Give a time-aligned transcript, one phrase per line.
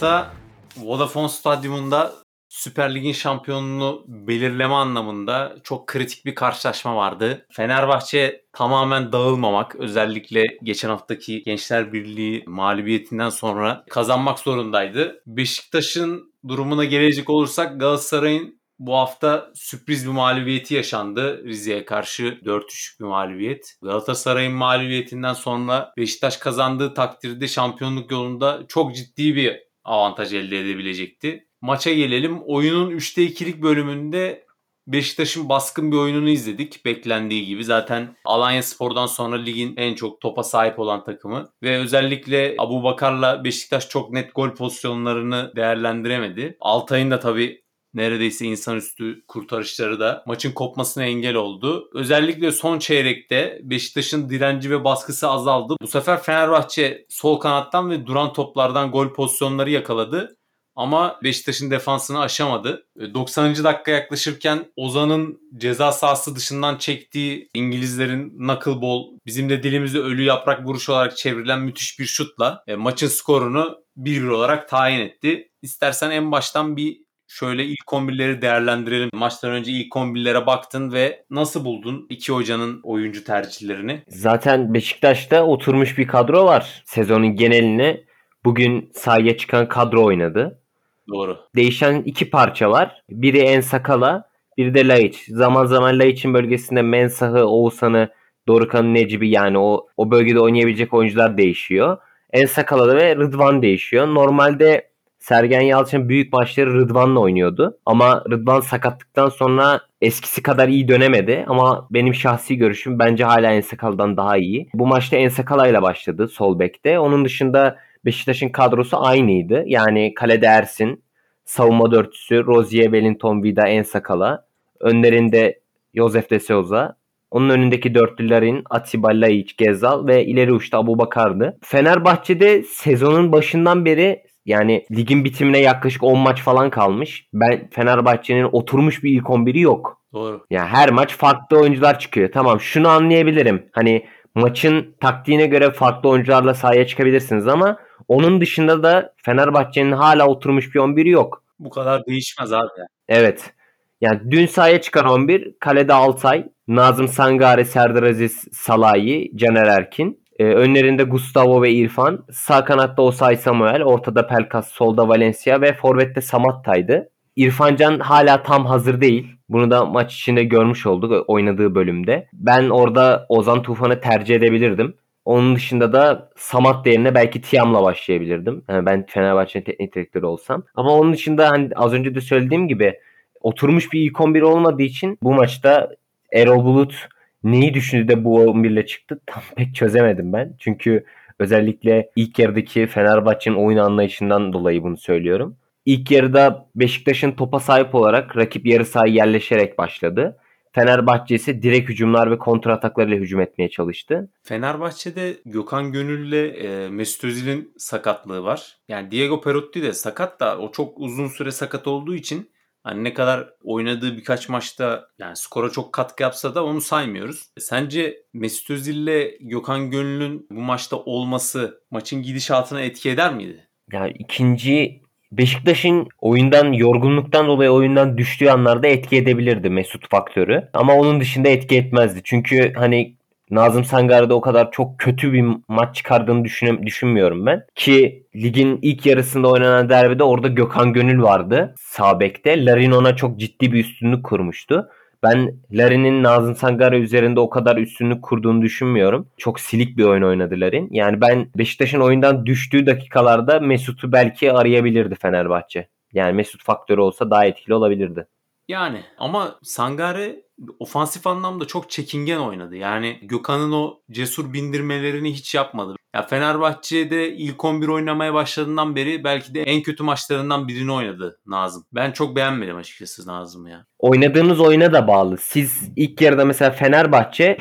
[0.00, 0.32] Hafta
[0.76, 2.12] Vodafone Stadyumunda
[2.48, 7.46] Süper Lig'in şampiyonunu belirleme anlamında çok kritik bir karşılaşma vardı.
[7.52, 15.22] Fenerbahçe tamamen dağılmamak, özellikle geçen haftaki Gençler Birliği mağlubiyetinden sonra kazanmak zorundaydı.
[15.26, 21.44] Beşiktaş'ın durumuna gelecek olursak Galatasaray'ın bu hafta sürpriz bir mağlubiyeti yaşandı.
[21.44, 23.76] Rize'ye karşı 4-3'lük bir mağlubiyet.
[23.82, 31.46] Galatasaray'ın mağlubiyetinden sonra Beşiktaş kazandığı takdirde şampiyonluk yolunda çok ciddi bir avantaj elde edebilecekti.
[31.60, 32.40] Maça gelelim.
[32.46, 34.44] Oyunun 3'te 2'lik bölümünde
[34.86, 36.84] Beşiktaş'ın baskın bir oyununu izledik.
[36.84, 37.64] Beklendiği gibi.
[37.64, 41.52] Zaten Alanya Spor'dan sonra ligin en çok topa sahip olan takımı.
[41.62, 46.56] Ve özellikle Abu Bakar'la Beşiktaş çok net gol pozisyonlarını değerlendiremedi.
[46.60, 47.62] Altay'ın da tabii
[47.94, 51.90] neredeyse insanüstü kurtarışları da maçın kopmasına engel oldu.
[51.94, 55.76] Özellikle son çeyrekte Beşiktaş'ın direnci ve baskısı azaldı.
[55.82, 60.36] Bu sefer Fenerbahçe sol kanattan ve duran toplardan gol pozisyonları yakaladı.
[60.76, 62.86] Ama Beşiktaş'ın defansını aşamadı.
[63.14, 63.50] 90.
[63.50, 70.66] E, dakika yaklaşırken Ozan'ın ceza sahası dışından çektiği İngilizlerin knuckleball bizim de dilimizde ölü yaprak
[70.66, 75.48] vuruş olarak çevrilen müthiş bir şutla e, maçın skorunu 1-1 olarak tayin etti.
[75.62, 79.10] İstersen en baştan bir şöyle ilk 11'leri değerlendirelim.
[79.12, 84.02] Maçtan önce ilk 11'lere baktın ve nasıl buldun iki hocanın oyuncu tercihlerini?
[84.08, 86.82] Zaten Beşiktaş'ta oturmuş bir kadro var.
[86.84, 88.00] Sezonun geneline
[88.44, 90.60] bugün sahaya çıkan kadro oynadı.
[91.08, 91.38] Doğru.
[91.56, 93.02] Değişen iki parça var.
[93.10, 95.24] Biri En Sakala, biri de Laiç.
[95.28, 98.08] Zaman zaman Laiç'in bölgesinde Mensah'ı, Oğuzhan'ı,
[98.48, 101.98] Dorukan'ı, Necip'i yani o, o bölgede oynayabilecek oyuncular değişiyor.
[102.32, 104.06] En Sakala'da ve Rıdvan değişiyor.
[104.06, 104.89] Normalde
[105.20, 107.78] Sergen Yalçın büyük maçları Rıdvan'la oynuyordu.
[107.86, 111.44] Ama Rıdvan sakatlıktan sonra eskisi kadar iyi dönemedi.
[111.48, 114.68] Ama benim şahsi görüşüm bence hala Ensakala'dan daha iyi.
[114.74, 116.98] Bu maçta Ensakala ile başladı sol bekte.
[116.98, 119.62] Onun dışında Beşiktaş'ın kadrosu aynıydı.
[119.66, 121.02] Yani kalede Ersin,
[121.44, 124.44] savunma dörtüsü Rozier, Wellington, Vida, Ensakala.
[124.80, 125.60] Önlerinde
[125.94, 126.96] Josef de Souza.
[127.30, 131.58] Onun önündeki dörtlülerin Atiba, Laiç, Gezal ve ileri uçta Abu Bakar'dı.
[131.62, 137.28] Fenerbahçe'de sezonun başından beri yani ligin bitimine yaklaşık 10 maç falan kalmış.
[137.32, 140.00] Ben Fenerbahçe'nin oturmuş bir ilk 11'i yok.
[140.12, 140.46] Doğru.
[140.50, 142.32] Yani her maç farklı oyuncular çıkıyor.
[142.32, 143.68] Tamam şunu anlayabilirim.
[143.72, 147.78] Hani maçın taktiğine göre farklı oyuncularla sahaya çıkabilirsiniz ama
[148.08, 151.44] onun dışında da Fenerbahçe'nin hala oturmuş bir 11'i yok.
[151.58, 152.68] Bu kadar değişmez abi.
[153.08, 153.52] Evet.
[154.00, 160.20] Yani dün sahaya çıkan 11 kalede Altay, Nazım Sangare, Serdar Aziz Salahi, Caner Erkin.
[160.40, 162.24] Ee, önlerinde Gustavo ve İrfan.
[162.30, 167.10] Sağ kanatta Osay Samuel, ortada Pelkas, solda Valencia ve forvette Samatta'ydı.
[167.36, 169.26] İrfancan hala tam hazır değil.
[169.48, 172.28] Bunu da maç içinde görmüş olduk oynadığı bölümde.
[172.32, 174.94] Ben orada Ozan Tufan'ı tercih edebilirdim.
[175.24, 178.64] Onun dışında da Samat yerine belki Tiam'la başlayabilirdim.
[178.68, 180.62] Yani ben Fenerbahçe'nin teknik direktörü olsam.
[180.74, 183.00] Ama onun dışında hani az önce de söylediğim gibi
[183.40, 185.90] oturmuş bir ilk 11 olmadığı için bu maçta
[186.32, 187.08] Erol Bulut
[187.44, 190.54] neyi düşündü de bu 11 ile çıktı tam pek çözemedim ben.
[190.58, 191.04] Çünkü
[191.38, 195.56] özellikle ilk yarıdaki Fenerbahçe'nin oyun anlayışından dolayı bunu söylüyorum.
[195.86, 200.36] İlk yarıda Beşiktaş'ın topa sahip olarak rakip yarı sahaya yerleşerek başladı.
[200.72, 204.30] Fenerbahçe ise direkt hücumlar ve kontra ataklarıyla hücum etmeye çalıştı.
[204.42, 208.78] Fenerbahçe'de Gökhan Gönül'le e, Mesut Özil'in sakatlığı var.
[208.88, 212.50] Yani Diego Perotti de sakat da o çok uzun süre sakat olduğu için
[212.84, 217.46] hani ne kadar oynadığı birkaç maçta yani skora çok katkı yapsa da onu saymıyoruz.
[217.58, 223.68] Sence Mesut Özil'le Gökhan Gönül'ün bu maçta olması maçın gidişatına etki eder miydi?
[223.92, 225.02] Yani ikinci
[225.32, 230.68] Beşiktaş'ın oyundan yorgunluktan dolayı oyundan düştüğü anlarda etki edebilirdi Mesut faktörü.
[230.72, 232.20] Ama onun dışında etki etmezdi.
[232.24, 233.16] Çünkü hani
[233.50, 237.64] Nazım Sangar'da o kadar çok kötü bir maç çıkardığını düşünüm, düşünmüyorum ben.
[237.74, 242.64] Ki ligin ilk yarısında oynanan derbide orada Gökhan Gönül vardı sağ bekte.
[242.64, 244.88] Larin ona çok ciddi bir üstünlük kurmuştu.
[245.22, 249.28] Ben Larin'in Nazım Sangare üzerinde o kadar üstünlük kurduğunu düşünmüyorum.
[249.36, 250.88] Çok silik bir oyun oynadı Larin.
[250.90, 255.88] Yani ben Beşiktaş'ın oyundan düştüğü dakikalarda Mesut'u belki arayabilirdi Fenerbahçe.
[256.12, 258.26] Yani Mesut faktörü olsa daha etkili olabilirdi.
[258.68, 260.36] Yani ama Sangare
[260.78, 262.76] ofansif anlamda çok çekingen oynadı.
[262.76, 265.96] Yani Gökhan'ın o cesur bindirmelerini hiç yapmadı.
[266.14, 271.84] Ya Fenerbahçe'de ilk 11 oynamaya başladığından beri belki de en kötü maçlarından birini oynadı Nazım.
[271.92, 273.86] Ben çok beğenmedim açıkçası Nazım'ı ya.
[273.98, 275.36] Oynadığınız oyuna da bağlı.
[275.38, 277.58] Siz ilk yarıda mesela Fenerbahçe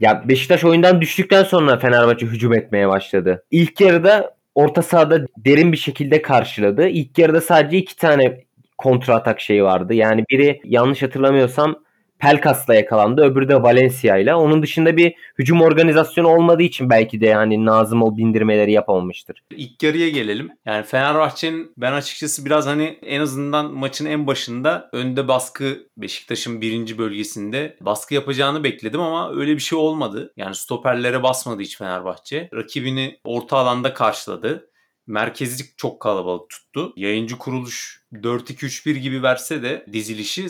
[0.00, 3.44] ya Beşiktaş oyundan düştükten sonra Fenerbahçe hücum etmeye başladı.
[3.50, 6.88] İlk yarıda orta sahada derin bir şekilde karşıladı.
[6.88, 8.44] İlk yarıda sadece iki tane
[8.78, 9.94] kontra atak şeyi vardı.
[9.94, 11.76] Yani biri yanlış hatırlamıyorsam
[12.20, 13.22] Pelkas'la yakalandı.
[13.22, 14.34] Öbürü de Valencia ile.
[14.34, 19.42] Onun dışında bir hücum organizasyonu olmadığı için belki de yani Nazım o bindirmeleri yapamamıştır.
[19.50, 20.50] İlk yarıya gelelim.
[20.66, 26.98] Yani Fenerbahçe'nin ben açıkçası biraz hani en azından maçın en başında önde baskı Beşiktaş'ın birinci
[26.98, 30.32] bölgesinde baskı yapacağını bekledim ama öyle bir şey olmadı.
[30.36, 32.48] Yani stoperlere basmadı hiç Fenerbahçe.
[32.54, 34.70] Rakibini orta alanda karşıladı.
[35.06, 36.92] Merkezlik çok kalabalık tuttu.
[36.96, 40.48] Yayıncı kuruluş 4-2-3-1 gibi verse de dizilişi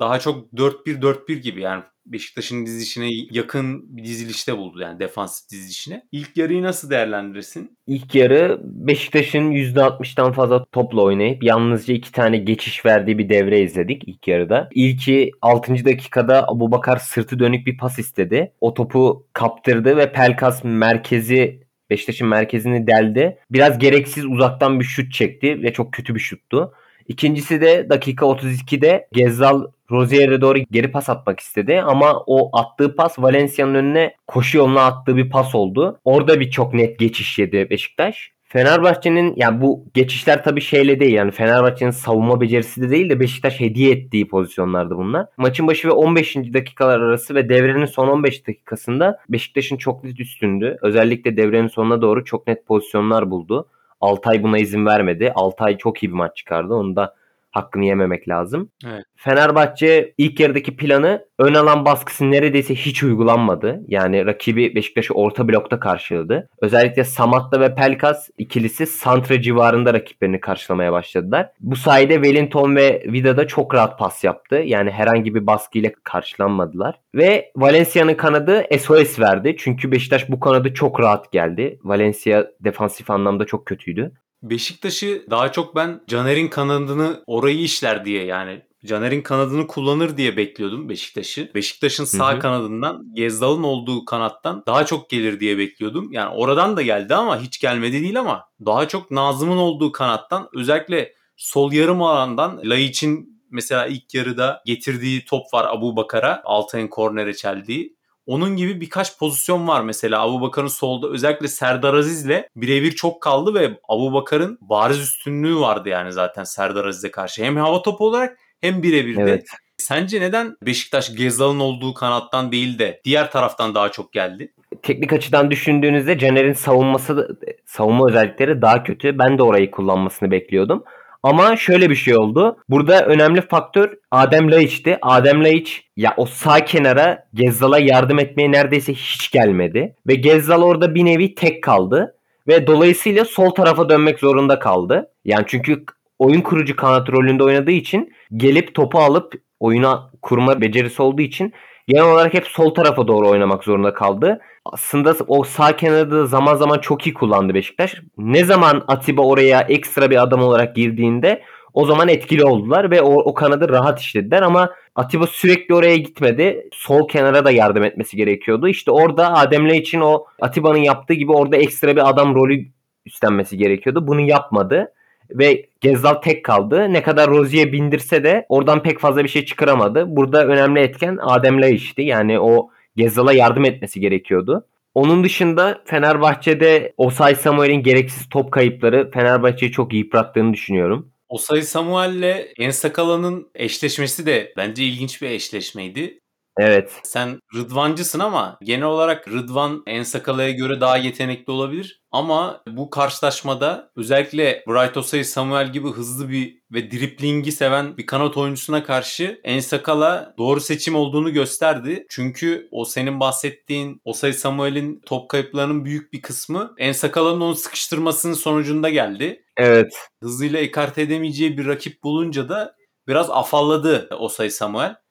[0.00, 6.02] daha çok 4-1-4-1 gibi yani Beşiktaş'ın dizilişine yakın bir dizilişte buldu yani defansif dizilişine.
[6.12, 7.78] İlk yarıyı nasıl değerlendirirsin?
[7.86, 14.02] İlk yarı Beşiktaş'ın %60'dan fazla topla oynayıp yalnızca iki tane geçiş verdiği bir devre izledik
[14.06, 14.68] ilk yarıda.
[14.74, 15.84] İlki 6.
[15.84, 18.52] dakikada Abu Bakar sırtı dönük bir pas istedi.
[18.60, 23.38] O topu kaptırdı ve Pelkas merkezi Beşiktaş'ın merkezini deldi.
[23.50, 26.72] Biraz gereksiz uzaktan bir şut çekti ve çok kötü bir şuttu.
[27.08, 33.18] İkincisi de dakika 32'de Gezzal Rozier'e doğru geri pas atmak istedi ama o attığı pas
[33.18, 36.00] Valencia'nın önüne koşu yoluna attığı bir pas oldu.
[36.04, 38.34] Orada bir çok net geçiş yedi Beşiktaş.
[38.54, 43.60] Fenerbahçe'nin yani bu geçişler tabii şeyle değil yani Fenerbahçe'nin savunma becerisi de değil de Beşiktaş
[43.60, 45.26] hediye ettiği pozisyonlardı bunlar.
[45.36, 46.36] Maçın başı ve 15.
[46.36, 50.78] dakikalar arası ve devrenin son 15 dakikasında Beşiktaş'ın çok net üstündü.
[50.82, 53.68] Özellikle devrenin sonuna doğru çok net pozisyonlar buldu.
[54.04, 55.32] Altay buna izin vermedi.
[55.34, 56.74] Altay çok iyi bir maç çıkardı.
[56.74, 57.14] Onu da
[57.54, 58.70] hakkını yememek lazım.
[58.86, 59.04] Evet.
[59.16, 63.80] Fenerbahçe ilk yarıdaki planı ön alan baskısı neredeyse hiç uygulanmadı.
[63.88, 66.48] Yani rakibi Beşiktaş'ı orta blokta karşıladı.
[66.60, 71.50] Özellikle Samat'la ve Pelkas ikilisi Santra civarında rakiplerini karşılamaya başladılar.
[71.60, 74.56] Bu sayede Wellington ve Vida da çok rahat pas yaptı.
[74.56, 77.00] Yani herhangi bir baskıyla karşılanmadılar.
[77.14, 79.56] Ve Valencia'nın kanadı SOS verdi.
[79.58, 81.78] Çünkü Beşiktaş bu kanadı çok rahat geldi.
[81.84, 84.12] Valencia defansif anlamda çok kötüydü.
[84.50, 90.88] Beşiktaş'ı daha çok ben Caner'in kanadını orayı işler diye yani Caner'in kanadını kullanır diye bekliyordum
[90.88, 91.50] Beşiktaş'ı.
[91.54, 92.40] Beşiktaş'ın sağ hı hı.
[92.40, 96.12] kanadından Gezdal'ın olduğu kanattan daha çok gelir diye bekliyordum.
[96.12, 101.14] Yani oradan da geldi ama hiç gelmedi değil ama daha çok Nazım'ın olduğu kanattan özellikle
[101.36, 107.96] sol yarım alandan Laiç'in mesela ilk yarıda getirdiği top var Abu Bakar'a Altay'ın kornere çeldiği.
[108.26, 113.54] Onun gibi birkaç pozisyon var mesela Abu Bakar'ın solda özellikle Serdar Aziz'le birebir çok kaldı
[113.54, 117.44] ve Abu Bakar'ın bariz üstünlüğü vardı yani zaten Serdar Aziz'e karşı.
[117.44, 119.22] Hem hava topu olarak hem birebir de.
[119.22, 119.46] Evet.
[119.78, 124.52] Sence neden Beşiktaş Gezal'ın olduğu kanattan değil de diğer taraftan daha çok geldi?
[124.82, 129.18] Teknik açıdan düşündüğünüzde Caner'in savunması savunma özellikleri daha kötü.
[129.18, 130.84] Ben de orayı kullanmasını bekliyordum.
[131.24, 132.56] Ama şöyle bir şey oldu.
[132.68, 134.98] Burada önemli faktör Adem Laiç'ti.
[135.02, 139.96] Adem Laiç ya o sağ kenara Gezzal'a yardım etmeye neredeyse hiç gelmedi.
[140.06, 142.14] Ve Gezzal orada bir nevi tek kaldı.
[142.48, 145.10] Ve dolayısıyla sol tarafa dönmek zorunda kaldı.
[145.24, 145.84] Yani çünkü
[146.18, 151.52] oyun kurucu kanat rolünde oynadığı için gelip topu alıp oyuna kurma becerisi olduğu için
[151.88, 154.40] genel olarak hep sol tarafa doğru oynamak zorunda kaldı.
[154.64, 157.96] Aslında o sağ kenarda da zaman zaman çok iyi kullandı Beşiktaş.
[158.18, 161.42] Ne zaman Atiba oraya ekstra bir adam olarak girdiğinde
[161.72, 166.68] o zaman etkili oldular ve o, o kanadı rahat işlediler ama Atiba sürekli oraya gitmedi.
[166.72, 168.68] Sol kenara da yardım etmesi gerekiyordu.
[168.68, 172.66] İşte orada Ademle için o Atiba'nın yaptığı gibi orada ekstra bir adam rolü
[173.06, 174.06] üstlenmesi gerekiyordu.
[174.06, 174.92] Bunu yapmadı
[175.30, 176.92] ve Gezdal tek kaldı.
[176.92, 180.04] Ne kadar Rozi'ye bindirse de oradan pek fazla bir şey çıkaramadı.
[180.08, 182.02] Burada önemli etken Adem Laiç'ti.
[182.02, 184.66] Yani o Gezdal'a yardım etmesi gerekiyordu.
[184.94, 191.10] Onun dışında Fenerbahçe'de Osay Samuel'in gereksiz top kayıpları Fenerbahçe'yi çok yıprattığını düşünüyorum.
[191.28, 196.18] Osay Samuel'le Ensakala'nın eşleşmesi de bence ilginç bir eşleşmeydi.
[196.58, 197.00] Evet.
[197.04, 202.00] Sen Rıdvancısın ama genel olarak Rıdvan Ensakala'ya göre daha yetenekli olabilir.
[202.12, 208.36] Ama bu karşılaşmada özellikle Bright Osay Samuel gibi hızlı bir ve driplingi seven bir kanat
[208.36, 212.06] oyuncusuna karşı Ensakala doğru seçim olduğunu gösterdi.
[212.10, 218.88] Çünkü o senin bahsettiğin Osay Samuel'in top kayıplarının büyük bir kısmı Ensakala'nın onu sıkıştırmasının sonucunda
[218.88, 219.44] geldi.
[219.56, 219.94] Evet.
[220.22, 222.74] Hızıyla ekart edemeyeceği bir rakip bulunca da
[223.08, 225.03] biraz afalladı Osay Samuel.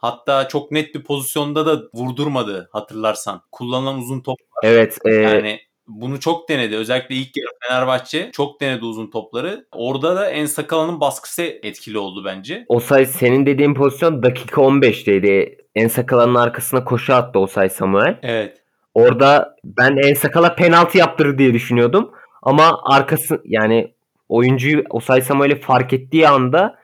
[0.00, 3.42] Hatta çok net bir pozisyonda da vurdurmadı hatırlarsan.
[3.52, 4.38] Kullanılan uzun top.
[4.62, 4.98] Evet.
[5.04, 5.14] E...
[5.14, 6.76] Yani bunu çok denedi.
[6.76, 9.66] Özellikle ilk yarı Fenerbahçe çok denedi uzun topları.
[9.72, 12.64] Orada da En Sakala'nın baskısı etkili oldu bence.
[12.68, 15.56] Osay senin dediğin pozisyon dakika 15'teydi.
[15.74, 18.18] En Sakala'nın arkasına koşu attı Osay Samuel.
[18.22, 18.60] Evet.
[18.94, 22.10] Orada ben En Sakala penaltı yaptırır diye düşünüyordum.
[22.42, 23.94] Ama arkası yani
[24.28, 26.78] oyuncuyu Osay Samuel'i fark ettiği anda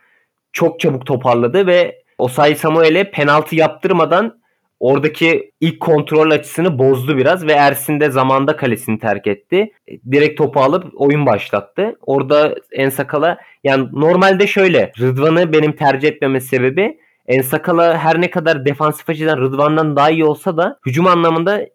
[0.52, 4.38] çok çabuk toparladı ve Osay Samuel'e penaltı yaptırmadan
[4.80, 9.72] oradaki ilk kontrol açısını bozdu biraz ve Ersin de zamanda kalesini terk etti.
[10.10, 11.96] Direkt topu alıp oyun başlattı.
[12.02, 18.64] Orada En Sakala yani normalde şöyle Rıdvan'ı benim tercih etmeme sebebi Ensakala her ne kadar
[18.64, 21.66] defansif açıdan Rıdvan'dan daha iyi olsa da hücum anlamında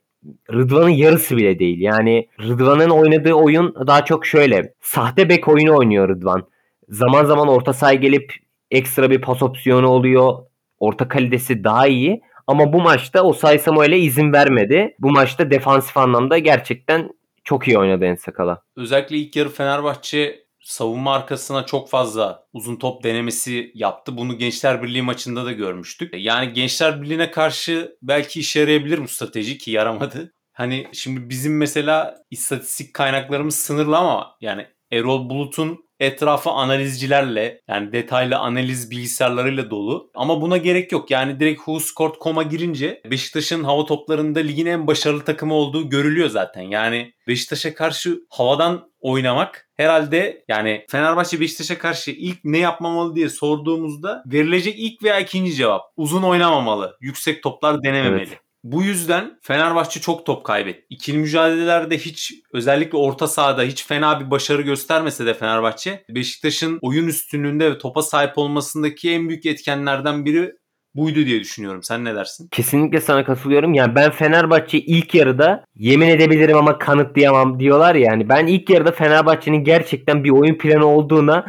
[0.54, 1.82] Rıdvan'ın yarısı bile değil.
[1.82, 4.74] Yani Rıdvan'ın oynadığı oyun daha çok şöyle.
[4.82, 6.48] Sahte bek oyunu oynuyor Rıdvan.
[6.90, 8.34] Zaman zaman orta sahaya gelip
[8.72, 10.38] ekstra bir pas opsiyonu oluyor.
[10.80, 12.22] Orta kalitesi daha iyi.
[12.48, 14.96] Ama bu maçta o Samuel'e izin vermedi.
[15.00, 17.10] Bu maçta defansif anlamda gerçekten
[17.44, 18.62] çok iyi oynadı Ensakala.
[18.76, 24.18] Özellikle ilk yarı Fenerbahçe savunma arkasına çok fazla uzun top denemesi yaptı.
[24.18, 26.14] Bunu Gençler Birliği maçında da görmüştük.
[26.18, 30.34] Yani Gençler Birliği'ne karşı belki işe yarayabilir bu strateji ki yaramadı.
[30.54, 38.38] Hani şimdi bizim mesela istatistik kaynaklarımız sınırlı ama yani Erol Bulut'un etrafı analizcilerle yani detaylı
[38.38, 40.12] analiz bilgisayarlarıyla dolu.
[40.16, 41.12] Ama buna gerek yok.
[41.12, 46.62] Yani direkt WhoScored.com'a girince Beşiktaş'ın hava toplarında ligin en başarılı takımı olduğu görülüyor zaten.
[46.62, 54.24] Yani Beşiktaş'a karşı havadan oynamak herhalde yani Fenerbahçe Beşiktaş'a karşı ilk ne yapmamalı diye sorduğumuzda
[54.26, 56.98] verilecek ilk veya ikinci cevap uzun oynamamalı.
[57.02, 58.28] Yüksek toplar denememeli.
[58.28, 58.51] Evet.
[58.64, 60.86] Bu yüzden Fenerbahçe çok top kaybetti.
[60.90, 67.08] İkili mücadelelerde hiç özellikle orta sahada hiç fena bir başarı göstermese de Fenerbahçe Beşiktaş'ın oyun
[67.08, 70.52] üstünlüğünde ve topa sahip olmasındaki en büyük etkenlerden biri
[70.96, 71.84] buydu diye düşünüyorum.
[71.84, 72.48] Sen ne dersin?
[72.52, 73.74] Kesinlikle sana katılıyorum.
[73.74, 78.02] Yani ben Fenerbahçe ilk yarıda yemin edebilirim ama kanıtlayamam diyorlar ya.
[78.02, 81.46] Yani ben ilk yarıda Fenerbahçe'nin gerçekten bir oyun planı olduğuna,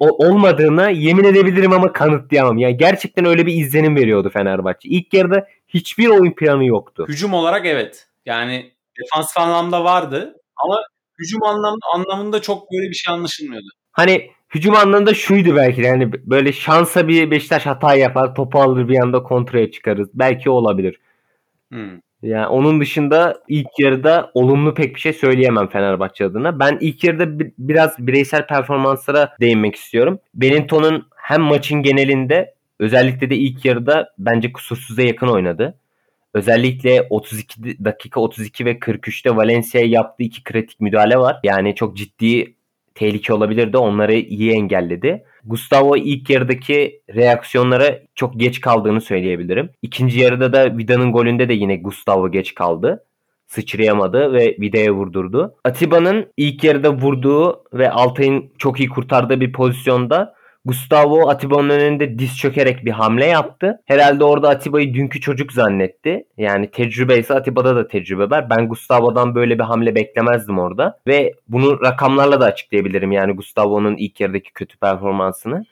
[0.00, 2.58] olmadığına yemin edebilirim ama kanıtlayamam.
[2.58, 4.88] Yani gerçekten öyle bir izlenim veriyordu Fenerbahçe.
[4.88, 7.06] İlk yarıda hiçbir oyun planı yoktu.
[7.08, 8.08] Hücum olarak evet.
[8.26, 10.80] Yani defansif anlamda vardı ama
[11.18, 13.66] hücum anlamda anlamında çok böyle bir şey anlaşılmıyordu.
[13.92, 18.88] Hani hücum anlamında şuydu belki de yani böyle şansa bir Beşiktaş hata yapar, topu alır
[18.88, 20.08] bir anda kontraya çıkarız.
[20.14, 21.00] Belki olabilir.
[21.72, 22.00] Hmm.
[22.22, 26.58] Yani onun dışında ilk yarıda olumlu pek bir şey söyleyemem Fenerbahçe adına.
[26.60, 30.18] Ben ilk yarıda biraz bireysel performanslara değinmek istiyorum.
[30.34, 35.78] Benetton'un hem maçın genelinde özellikle de ilk yarıda bence kusursuza yakın oynadı.
[36.34, 41.40] Özellikle 32 dakika 32 ve 43'te Valencia'ya yaptığı iki kritik müdahale var.
[41.44, 42.54] Yani çok ciddi
[42.94, 43.76] tehlike olabilirdi.
[43.76, 45.24] Onları iyi engelledi.
[45.44, 49.70] Gustavo ilk yarıdaki reaksiyonlara çok geç kaldığını söyleyebilirim.
[49.82, 53.04] İkinci yarıda da Vida'nın golünde de yine Gustavo geç kaldı.
[53.46, 55.54] Sıçrayamadı ve Vida'ya vurdurdu.
[55.64, 60.33] Atiba'nın ilk yarıda vurduğu ve Altay'ın çok iyi kurtardığı bir pozisyonda
[60.66, 63.82] Gustavo Atiba'nın önünde diz çökerek bir hamle yaptı.
[63.84, 66.26] Herhalde orada Atiba'yı dünkü çocuk zannetti.
[66.36, 68.50] Yani tecrübe ise Atiba'da da tecrübe var.
[68.50, 71.00] Ben Gustavo'dan böyle bir hamle beklemezdim orada.
[71.06, 73.12] Ve bunu rakamlarla da açıklayabilirim.
[73.12, 75.64] Yani Gustavo'nun ilk yarıdaki kötü performansını.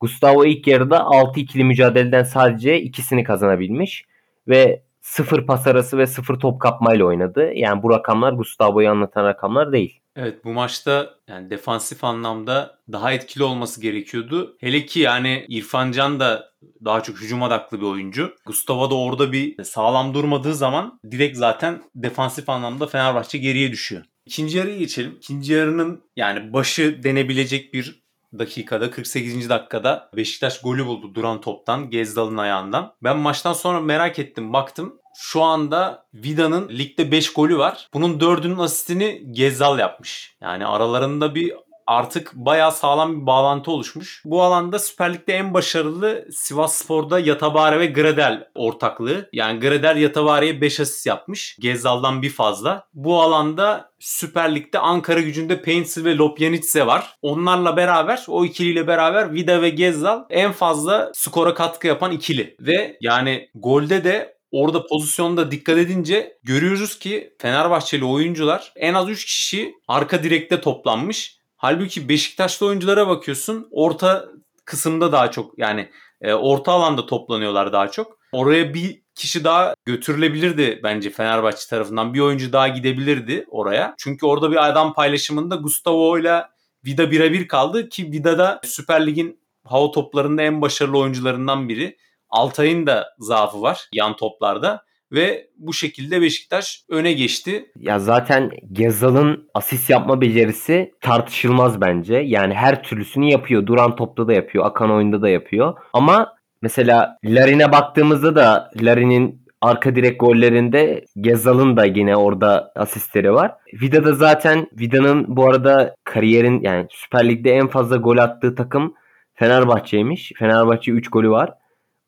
[0.00, 4.04] Gustavo ilk yarıda 6 ikili mücadeleden sadece ikisini kazanabilmiş.
[4.48, 7.52] Ve sıfır pas arası ve sıfır top kapmayla oynadı.
[7.54, 9.99] Yani bu rakamlar Gustavo'yu anlatan rakamlar değil.
[10.16, 14.56] Evet bu maçta yani defansif anlamda daha etkili olması gerekiyordu.
[14.60, 16.52] Hele ki yani İrfan Can da
[16.84, 18.34] daha çok hücum odaklı bir oyuncu.
[18.46, 24.04] Gustavo da orada bir sağlam durmadığı zaman direkt zaten defansif anlamda Fenerbahçe geriye düşüyor.
[24.26, 25.16] İkinci yarıya geçelim.
[25.16, 28.02] İkinci yarının yani başı denebilecek bir
[28.38, 29.48] dakikada 48.
[29.48, 32.94] dakikada Beşiktaş golü buldu duran toptan Gezdal'ın ayağından.
[33.02, 37.88] Ben maçtan sonra merak ettim baktım şu anda Vida'nın ligde 5 golü var.
[37.94, 40.36] Bunun 4'ünün asistini Gezzal yapmış.
[40.40, 41.54] Yani aralarında bir
[41.90, 44.22] artık bayağı sağlam bir bağlantı oluşmuş.
[44.24, 49.28] Bu alanda Süper Lig'de en başarılı Sivas Spor'da Yatabare ve Gradel ortaklığı.
[49.32, 51.56] Yani Gradel Yatabare'ye 5 asist yapmış.
[51.60, 52.88] Gezzal'dan bir fazla.
[52.94, 57.16] Bu alanda Süper Lig'de Ankara gücünde Paintsel ve Lopjanitse var.
[57.22, 62.56] Onlarla beraber o ikiliyle beraber Vida ve Gezzal en fazla skora katkı yapan ikili.
[62.60, 69.24] Ve yani golde de Orada pozisyonda dikkat edince görüyoruz ki Fenerbahçeli oyuncular en az 3
[69.24, 71.39] kişi arka direkte toplanmış.
[71.60, 74.28] Halbuki Beşiktaşlı oyunculara bakıyorsun orta
[74.64, 75.90] kısımda daha çok yani
[76.20, 78.18] e, orta alanda toplanıyorlar daha çok.
[78.32, 82.14] Oraya bir kişi daha götürülebilirdi bence Fenerbahçe tarafından.
[82.14, 83.94] Bir oyuncu daha gidebilirdi oraya.
[83.98, 86.42] Çünkü orada bir adam paylaşımında Gustavo ile
[86.84, 91.96] Vida birebir kaldı ki Vida da Süper Lig'in hava toplarında en başarılı oyuncularından biri.
[92.28, 97.72] Altay'ın da zaafı var yan toplarda ve bu şekilde Beşiktaş öne geçti.
[97.76, 102.16] Ya zaten Gezal'ın asist yapma becerisi tartışılmaz bence.
[102.16, 103.66] Yani her türlüsünü yapıyor.
[103.66, 105.78] Duran topta da yapıyor, akan oyunda da yapıyor.
[105.92, 113.54] Ama mesela Larin'e baktığımızda da Larin'in arka direk gollerinde Gezal'ın da yine orada asistleri var.
[113.82, 118.94] Vida'da zaten Vida'nın bu arada kariyerin yani Süper Lig'de en fazla gol attığı takım
[119.34, 120.32] Fenerbahçe'ymiş.
[120.38, 121.54] Fenerbahçe 3 golü var.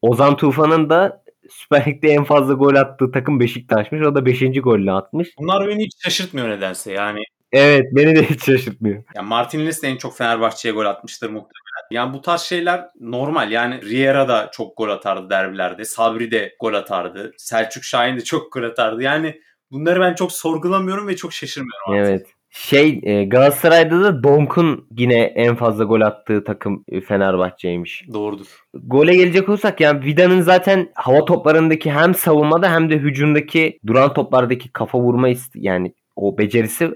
[0.03, 4.07] Ozan Tufan'ın da Süper Lig'de en fazla gol attığı takım Beşiktaş'mış.
[4.07, 4.41] O da 5.
[4.63, 5.29] golünü atmış.
[5.39, 7.25] Bunlar beni hiç şaşırtmıyor nedense yani.
[7.53, 9.05] Evet beni de hiç şaşırtmıyor.
[9.17, 11.63] Yani Martinez de en çok Fenerbahçe'ye gol atmıştır muhtemelen.
[11.91, 13.51] Yani bu tarz şeyler normal.
[13.51, 15.85] Yani Riera da çok gol atardı derbilerde.
[15.85, 17.33] Sabri de gol atardı.
[17.37, 19.03] Selçuk Şahin de çok gol atardı.
[19.03, 22.09] Yani bunları ben çok sorgulamıyorum ve çok şaşırmıyorum artık.
[22.09, 22.27] Evet.
[22.55, 28.05] Şey e, Galatasaray'da da Donk'un yine en fazla gol attığı takım e, Fenerbahçe'ymiş.
[28.13, 28.47] Doğrudur.
[28.75, 34.73] Gole gelecek olursak yani Vida'nın zaten hava toplarındaki hem savunmada hem de hücumdaki duran toplardaki
[34.73, 36.91] kafa vurma ist- yani o becerisi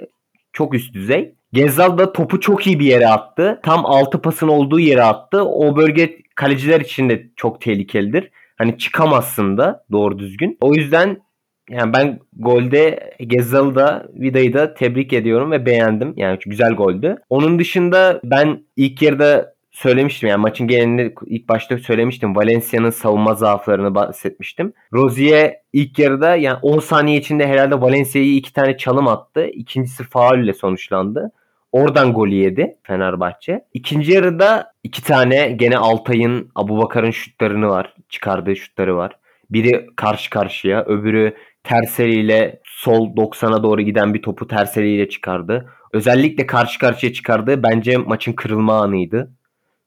[0.52, 1.34] çok üst düzey.
[1.52, 3.60] Gezzal da topu çok iyi bir yere attı.
[3.62, 5.44] Tam altı pasın olduğu yere attı.
[5.44, 8.30] O bölge kaleciler için de çok tehlikelidir.
[8.58, 10.58] Hani çıkamazsın da doğru düzgün.
[10.60, 11.25] O yüzden
[11.70, 16.14] yani ben golde Gezzal'ı da Vida'yı da tebrik ediyorum ve beğendim.
[16.16, 17.16] Yani güzel goldü.
[17.30, 22.36] Onun dışında ben ilk yarıda söylemiştim yani maçın genelinde ilk başta söylemiştim.
[22.36, 24.72] Valencia'nın savunma zaaflarını bahsetmiştim.
[24.92, 29.46] Rozier ilk yarıda yani 10 saniye içinde herhalde Valencia'yı iki tane çalım attı.
[29.46, 31.32] İkincisi faul ile sonuçlandı.
[31.72, 33.64] Oradan golü yedi Fenerbahçe.
[33.74, 37.94] İkinci yarıda iki tane gene Altay'ın Abubakar'ın şutlarını var.
[38.08, 39.16] Çıkardığı şutları var.
[39.50, 41.34] Biri karşı karşıya öbürü
[41.66, 45.72] terseliyle sol 90'a doğru giden bir topu terseliyle çıkardı.
[45.92, 49.32] Özellikle karşı karşıya çıkardığı bence maçın kırılma anıydı.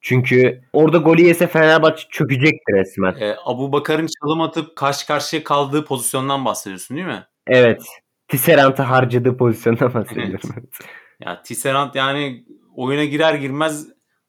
[0.01, 3.15] Çünkü orada golü yese Fenerbahçe çökecekti resmen.
[3.19, 7.25] Ee, Abu Bakar'ın çalım atıp karşı karşıya kaldığı pozisyondan bahsediyorsun değil mi?
[7.48, 7.81] Evet.
[8.27, 10.50] Tisserant'ı harcadığı pozisyondan bahsediyorum.
[11.19, 12.43] Ya Tisserand yani
[12.75, 13.88] oyuna girer girmez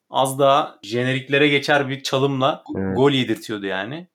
[0.09, 2.97] az daha jeneriklere geçer bir çalımla Evet.
[2.97, 4.07] gol yedirtiyordu yani.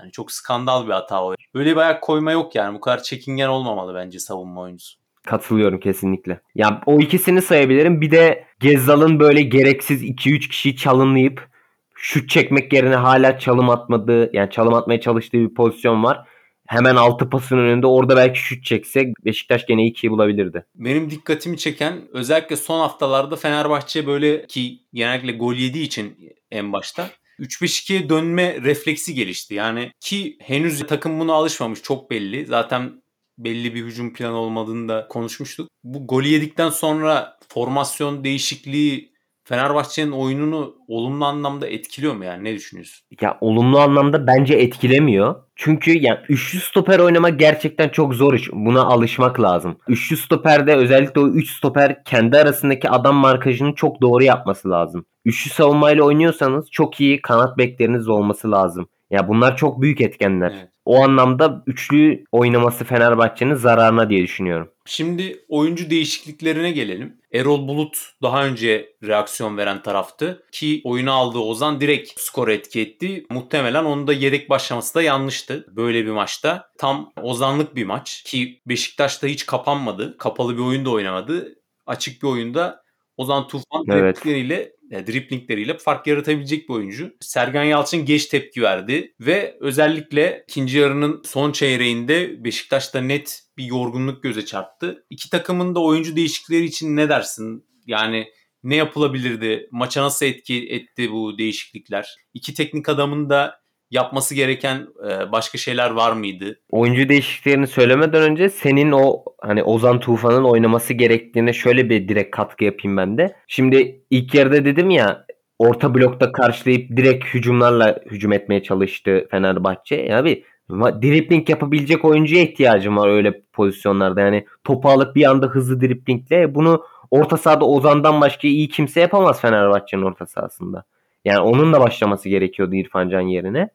[0.00, 1.34] Yani çok skandal bir hata o.
[1.54, 2.74] Böyle bir ayak koyma yok yani.
[2.74, 4.98] Bu kadar çekingen olmamalı bence savunma oyuncusu.
[5.26, 6.40] Katılıyorum kesinlikle.
[6.54, 8.00] Ya o ikisini sayabilirim.
[8.00, 11.48] Bir de Gezzal'ın böyle gereksiz 2-3 kişiyi çalımlayıp
[11.94, 16.26] şut çekmek yerine hala çalım atmadığı yani çalım atmaya çalıştığı bir pozisyon var.
[16.66, 20.66] Hemen altı pasın önünde orada belki şut çekse Beşiktaş gene 2'yi bulabilirdi.
[20.74, 27.10] Benim dikkatimi çeken özellikle son haftalarda Fenerbahçe böyle ki genellikle gol yediği için en başta
[27.40, 29.54] 3-5-2'ye dönme refleksi gelişti.
[29.54, 32.46] Yani ki henüz takım buna alışmamış çok belli.
[32.46, 33.02] Zaten
[33.38, 35.68] belli bir hücum planı olmadığını da konuşmuştuk.
[35.84, 39.12] Bu golü yedikten sonra formasyon değişikliği
[39.50, 43.06] Fenerbahçe'nin oyununu olumlu anlamda etkiliyor mu yani ne düşünüyorsun?
[43.20, 45.34] Ya olumlu anlamda bence etkilemiyor.
[45.56, 48.52] Çünkü yani üçlü stoper oynamak gerçekten çok zor iş.
[48.52, 49.76] Buna alışmak lazım.
[49.88, 55.04] Üçlü stoperde özellikle o üç stoper kendi arasındaki adam markajını çok doğru yapması lazım.
[55.24, 58.88] Üçlü savunmayla oynuyorsanız çok iyi kanat bekleriniz olması lazım.
[59.10, 60.52] Ya bunlar çok büyük etkenler.
[60.56, 60.68] Evet.
[60.84, 64.70] O anlamda üçlü oynaması Fenerbahçe'nin zararına diye düşünüyorum.
[64.86, 67.16] Şimdi oyuncu değişikliklerine gelelim.
[67.32, 73.26] Erol Bulut daha önce reaksiyon veren taraftı ki oyunu aldığı Ozan direkt skoru etki etti.
[73.30, 76.70] Muhtemelen onun da yedek başlaması da yanlıştı böyle bir maçta.
[76.78, 80.18] Tam Ozanlık bir maç ki Beşiktaş'ta hiç kapanmadı.
[80.18, 81.54] Kapalı bir oyunda oynamadı.
[81.86, 82.82] Açık bir oyunda
[83.16, 84.16] Ozan Tufan Evet.
[84.16, 87.16] driplikleriyle e, driplingleriyle fark yaratabilecek bir oyuncu.
[87.20, 94.22] Sergen Yalçın geç tepki verdi ve özellikle ikinci yarının son çeyreğinde Beşiktaş'ta net bir yorgunluk
[94.22, 95.06] göze çarptı.
[95.10, 97.64] İki takımın da oyuncu değişiklikleri için ne dersin?
[97.86, 98.26] Yani
[98.62, 99.68] ne yapılabilirdi?
[99.70, 102.16] Maça nasıl etki etti bu değişiklikler?
[102.34, 103.59] İki teknik adamın da
[103.90, 106.60] yapması gereken e, başka şeyler var mıydı?
[106.70, 112.64] Oyuncu değişikliklerini söylemeden önce senin o hani Ozan Tufan'ın oynaması gerektiğine şöyle bir direkt katkı
[112.64, 113.36] yapayım ben de.
[113.48, 115.26] Şimdi ilk yarıda dedim ya
[115.58, 119.96] orta blokta karşılayıp direkt hücumlarla hücum etmeye çalıştı Fenerbahçe.
[119.96, 120.24] Ya
[120.70, 124.20] ma- dripling yapabilecek oyuncuya ihtiyacım var öyle pozisyonlarda.
[124.20, 129.40] Yani topu alıp bir anda hızlı driplingle bunu orta sahada Ozan'dan başka iyi kimse yapamaz
[129.40, 130.84] Fenerbahçe'nin orta sahasında.
[131.24, 133.68] Yani onunla başlaması gerekiyordu İrfan Can yerine.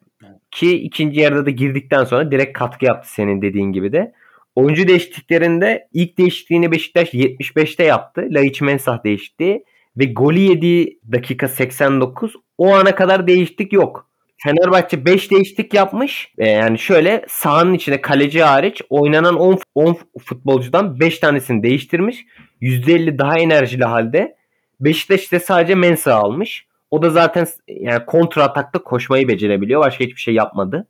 [0.52, 4.14] Ki ikinci yarıda da girdikten sonra direkt katkı yaptı senin dediğin gibi de.
[4.56, 8.28] Oyuncu değişikliklerinde ilk değişikliğini Beşiktaş 75'te yaptı.
[8.30, 9.64] Laiç Mensah değişti.
[9.98, 14.10] Ve golü yediği dakika 89 o ana kadar değişiklik yok.
[14.38, 16.34] Fenerbahçe 5 değişiklik yapmış.
[16.38, 22.26] Ee, yani şöyle sahanın içinde kaleci hariç oynanan 10, 10 futbolcudan 5 tanesini değiştirmiş.
[22.62, 24.36] %50 daha enerjili halde.
[24.80, 26.68] Beşiktaş ise sadece Mensah almış.
[26.92, 29.82] O da zaten yani kontra atakta koşmayı becerebiliyor.
[29.82, 30.88] Başka hiçbir şey yapmadı.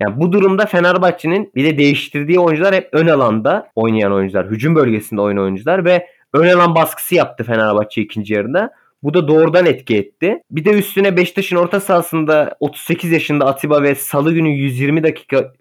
[0.00, 4.50] Yani bu durumda Fenerbahçe'nin bir de değiştirdiği oyuncular hep ön alanda oynayan oyuncular.
[4.50, 8.70] Hücum bölgesinde oynayan oyuncular ve ön alan baskısı yaptı Fenerbahçe ikinci yarıda.
[9.02, 10.42] Bu da doğrudan etki etti.
[10.50, 15.52] Bir de üstüne Beşiktaş'ın orta sahasında 38 yaşında Atiba ve salı günü 120 dakika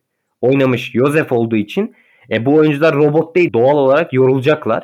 [0.42, 1.96] oynamış Yosef olduğu için
[2.32, 4.84] e, bu oyuncular robot değil doğal olarak yorulacaklar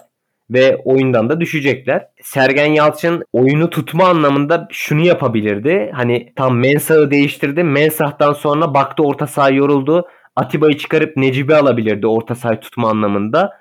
[0.50, 2.08] ve oyundan da düşecekler.
[2.22, 5.92] Sergen Yalçın oyunu tutma anlamında şunu yapabilirdi.
[5.94, 7.64] Hani tam Mensah'ı değiştirdi.
[7.64, 10.08] Mensah'tan sonra baktı orta saha yoruldu.
[10.36, 13.58] Atiba'yı çıkarıp Necip'i alabilirdi orta sahayı tutma anlamında.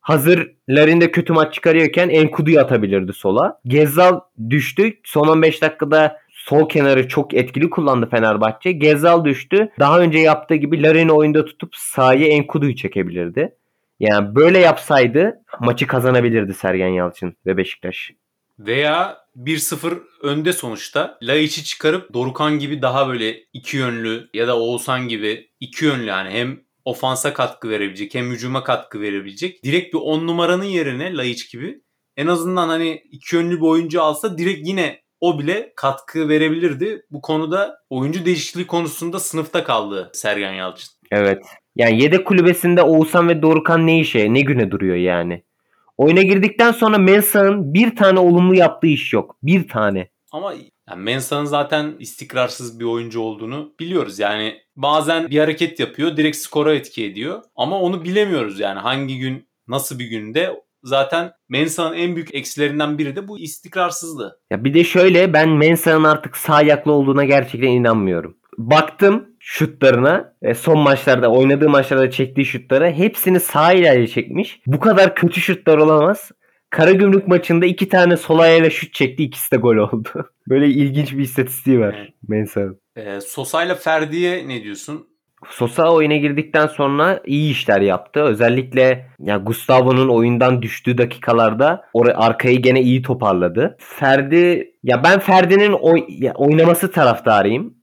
[0.00, 3.60] Hazır Larin de kötü maç çıkarıyorken Enkudu'yu atabilirdi sola.
[3.66, 4.92] Gezzal düştü.
[5.04, 8.72] Son 15 dakikada sol kenarı çok etkili kullandı Fenerbahçe.
[8.72, 9.68] Gezal düştü.
[9.80, 13.54] Daha önce yaptığı gibi Larin'i oyunda tutup sahaya Enkudu'yu çekebilirdi.
[14.02, 18.10] Yani böyle yapsaydı maçı kazanabilirdi Sergen Yalçın ve Beşiktaş.
[18.58, 21.18] Veya 1-0 önde sonuçta.
[21.22, 26.30] Laiç'i çıkarıp Dorukan gibi daha böyle iki yönlü ya da Oğuzhan gibi iki yönlü yani
[26.30, 29.64] hem ofansa katkı verebilecek hem hücuma katkı verebilecek.
[29.64, 31.82] Direkt bir 10 numaranın yerine Laiç gibi
[32.16, 37.02] en azından hani iki yönlü bir oyuncu alsa direkt yine o bile katkı verebilirdi.
[37.10, 40.90] Bu konuda oyuncu değişikliği konusunda sınıfta kaldı Sergen Yalçın.
[41.10, 41.42] Evet.
[41.76, 45.44] Yani yedek kulübesinde Oğuzhan ve Dorukan ne işe, ne güne duruyor yani.
[45.98, 49.36] Oyuna girdikten sonra Mensah'ın bir tane olumlu yaptığı iş yok.
[49.42, 50.08] Bir tane.
[50.32, 50.54] Ama
[50.88, 54.18] yani Mensah'ın zaten istikrarsız bir oyuncu olduğunu biliyoruz.
[54.18, 57.42] Yani bazen bir hareket yapıyor, direkt skora etki ediyor.
[57.56, 63.16] Ama onu bilemiyoruz yani hangi gün, nasıl bir günde zaten Mensah'ın en büyük eksilerinden biri
[63.16, 64.38] de bu istikrarsızlığı.
[64.50, 68.36] Ya bir de şöyle ben Mensah'ın artık sağ ayaklı olduğuna gerçekten inanmıyorum.
[68.58, 74.60] Baktım şutlarına e, son maçlarda oynadığı maçlarda çektiği şutlara hepsini sağ ilerle çekmiş.
[74.66, 76.30] Bu kadar kötü şutlar olamaz.
[76.70, 80.08] Karagümrük maçında iki tane sol ayağıyla şut çekti ikisi de gol oldu.
[80.48, 82.12] Böyle ilginç bir istatistiği var.
[82.28, 82.80] Mensah'ın.
[82.96, 85.06] Ee, Sosa'yla Ferdi'ye ne diyorsun?
[85.50, 88.20] Sosa oyuna girdikten sonra iyi işler yaptı.
[88.20, 93.76] Özellikle ya Gustavo'nun oyundan düştüğü dakikalarda oraya arkayı gene iyi toparladı.
[93.80, 97.74] Ferdi ya ben Ferdi'nin oy- ya oynaması taraftarıyım.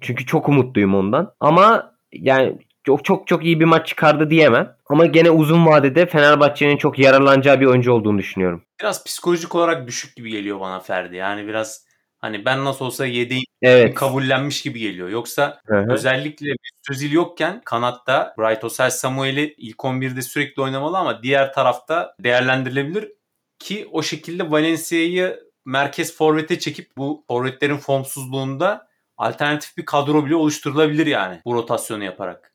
[0.00, 1.34] Çünkü çok umutluyum ondan.
[1.40, 4.76] Ama yani çok çok çok iyi bir maç çıkardı diyemem.
[4.86, 8.62] Ama gene uzun vadede Fenerbahçe'nin çok yararlanacağı bir oyuncu olduğunu düşünüyorum.
[8.80, 11.16] Biraz psikolojik olarak düşük gibi geliyor bana Ferdi.
[11.16, 11.86] Yani biraz
[12.18, 13.94] hani ben nasıl olsa yedeği Evet.
[13.94, 15.08] kabullenmiş gibi geliyor.
[15.08, 15.92] Yoksa Hı hı.
[15.92, 16.46] özellikle
[16.90, 23.12] Özil yokken kanatta Bright Osel Samuel'i ilk 11'de sürekli oynamalı ama diğer tarafta değerlendirilebilir
[23.58, 28.85] ki o şekilde Valencia'yı merkez forvete çekip bu forvetlerin formsuzluğunda
[29.18, 32.52] alternatif bir kadro bile oluşturulabilir yani bu rotasyonu yaparak.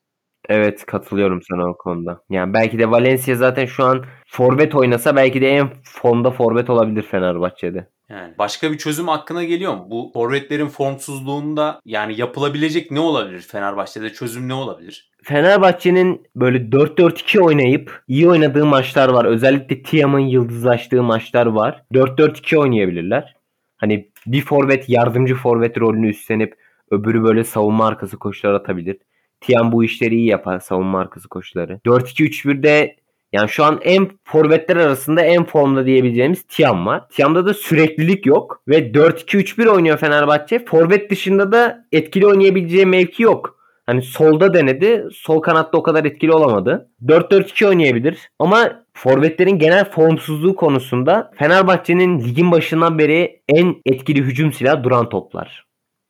[0.50, 2.21] Evet katılıyorum sana o konuda.
[2.30, 7.02] Yani belki de Valencia zaten şu an forvet oynasa belki de en formda forvet olabilir
[7.02, 7.88] Fenerbahçe'de.
[8.10, 9.88] Yani başka bir çözüm hakkına geliyor mu?
[9.89, 14.13] Bu forvetlerin formsuzluğunda yani yapılabilecek ne olabilir Fenerbahçe'de?
[14.13, 15.12] Çözüm ne olabilir?
[15.24, 19.26] Fenerbahçe'nin böyle 4-4-2 oynayıp iyi oynadığı maçlar var.
[19.26, 21.84] Özellikle Tiam'ın yıldızlaştığı maçlar var.
[21.93, 23.36] 4-4-2 oynayabilirler.
[23.82, 26.56] Hani bir forvet yardımcı forvet rolünü üstlenip
[26.91, 28.98] öbürü böyle savunma arkası koşular atabilir.
[29.41, 31.80] Tiam bu işleri iyi yapar savunma arkası koşuları.
[31.86, 32.96] 4-2-3-1'de
[33.34, 37.10] yani şu an en forvetler arasında en formda diyebileceğimiz Tiam var.
[37.10, 40.65] Tiam'da da süreklilik yok ve 4-2-3-1 oynuyor Fenerbahçe.
[40.65, 43.58] Forvet dışında da etkili oynayabileceği mevki yok.
[43.86, 45.04] Hani solda denedi.
[45.13, 46.89] Sol kanatta o kadar etkili olamadı.
[47.06, 48.17] 4-4-2 oynayabilir.
[48.39, 55.65] Ama forvetlerin genel formsuzluğu konusunda Fenerbahçe'nin ligin başından beri en etkili hücum silahı duran toplar.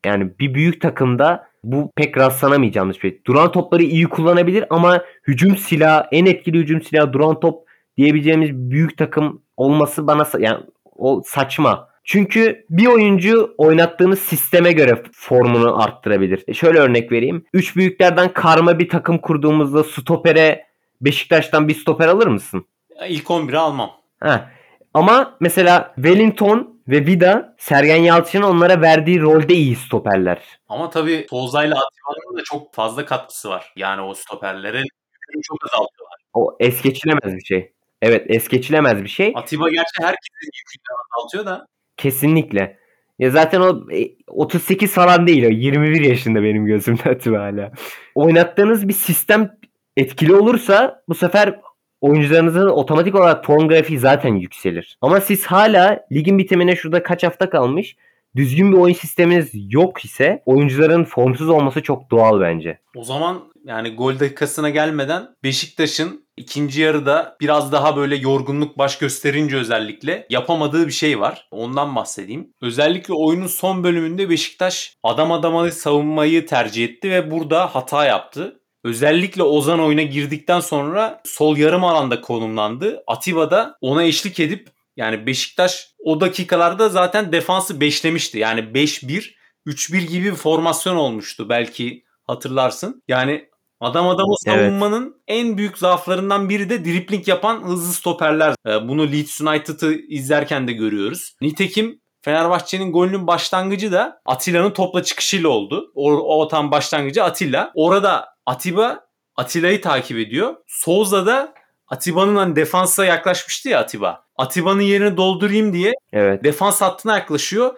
[0.06, 3.22] Yani bir büyük takımda bu pek rastlanamayacağımız bir şey.
[3.26, 7.67] Duran topları iyi kullanabilir ama hücum silahı, en etkili hücum silahı duran top
[7.98, 10.60] diyebileceğimiz büyük takım olması bana yani
[10.96, 11.91] o saçma.
[12.04, 16.44] Çünkü bir oyuncu oynattığınız sisteme göre formunu arttırabilir.
[16.48, 17.46] E şöyle örnek vereyim.
[17.54, 20.65] Üç büyüklerden karma bir takım kurduğumuzda stopere
[21.02, 22.66] Beşiktaş'tan bir stoper alır mısın?
[23.08, 23.92] İlk 11'i almam.
[24.20, 24.52] Ha.
[24.94, 30.60] Ama mesela Wellington ve Vida Sergen Yalçın'ın onlara verdiği rolde iyi stoperler.
[30.70, 33.74] Ama tabii Tozay'la Atiba'nın da çok fazla katkısı var.
[33.76, 36.20] Yani o stoperlerin yükünü çok azaltıyorlar.
[36.34, 37.74] O es geçilemez bir şey.
[38.02, 39.34] Evet es geçilemez bir şey.
[39.36, 42.78] Atiba gerçi herkesin yükünü azaltıyor da Kesinlikle.
[43.20, 45.50] Ya zaten o e, 38 falan değil o.
[45.50, 47.72] 21 yaşında benim gözümde Atiba hala.
[48.16, 49.58] Oynattığınız bir sistem
[49.97, 51.60] etkili olursa bu sefer
[52.01, 54.97] oyuncularınızın otomatik olarak form grafiği zaten yükselir.
[55.01, 57.95] Ama siz hala ligin bitimine şurada kaç hafta kalmış
[58.36, 62.80] düzgün bir oyun sisteminiz yok ise oyuncuların formsuz olması çok doğal bence.
[62.95, 69.58] o zaman yani gol dakikasına gelmeden Beşiktaş'ın ikinci yarıda biraz daha böyle yorgunluk baş gösterince
[69.58, 71.47] özellikle yapamadığı bir şey var.
[71.51, 72.54] Ondan bahsedeyim.
[72.62, 78.61] Özellikle oyunun son bölümünde Beşiktaş adam adama savunmayı tercih etti ve burada hata yaptı.
[78.84, 83.04] Özellikle Ozan oyuna girdikten sonra sol yarım alanda konumlandı.
[83.08, 88.39] Atiba da ona eşlik edip yani Beşiktaş o dakikalarda zaten defansı beşlemişti.
[88.39, 89.32] Yani 5-1,
[89.67, 93.04] 3-1 gibi bir formasyon olmuştu belki hatırlarsın.
[93.08, 94.58] Yani adam adamı Evet.
[94.58, 98.56] savunmanın en büyük zaaflarından biri de dripling yapan hızlı stoperler.
[98.67, 101.36] Ee, Bunu Leeds United'ı izlerken de görüyoruz.
[101.41, 105.91] Nitekim Fenerbahçe'nin golünün başlangıcı da Atilla'nın topla çıkışıyla oldu.
[105.96, 107.72] O, o tam başlangıcı Atilla.
[107.76, 110.56] Orada Atiba Atilla'yı takip ediyor.
[110.67, 111.54] Souza da
[111.88, 114.25] Atiba'nın hani defansa yaklaşmıştı ya Atiba.
[114.38, 116.43] Atiba'nın yerini doldurayım diye Evet.
[116.43, 117.77] defans hattına yaklaşıyor.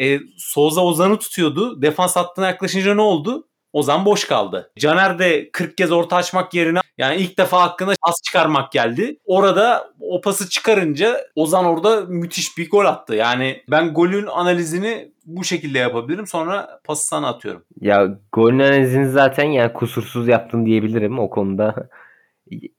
[0.00, 1.82] E, Souza Ozan'ı tutuyordu.
[1.82, 3.48] Defans hattına yaklaşınca ne oldu?
[3.76, 4.70] Ozan boş kaldı.
[4.78, 9.18] Caner de 40 kez orta açmak yerine yani ilk defa hakkında pas çıkarmak geldi.
[9.24, 13.14] Orada o pası çıkarınca Ozan orada müthiş bir gol attı.
[13.14, 16.26] Yani ben golün analizini bu şekilde yapabilirim.
[16.26, 17.64] Sonra pası sana atıyorum.
[17.80, 21.74] Ya golün analizini zaten yani kusursuz yaptın diyebilirim o konuda.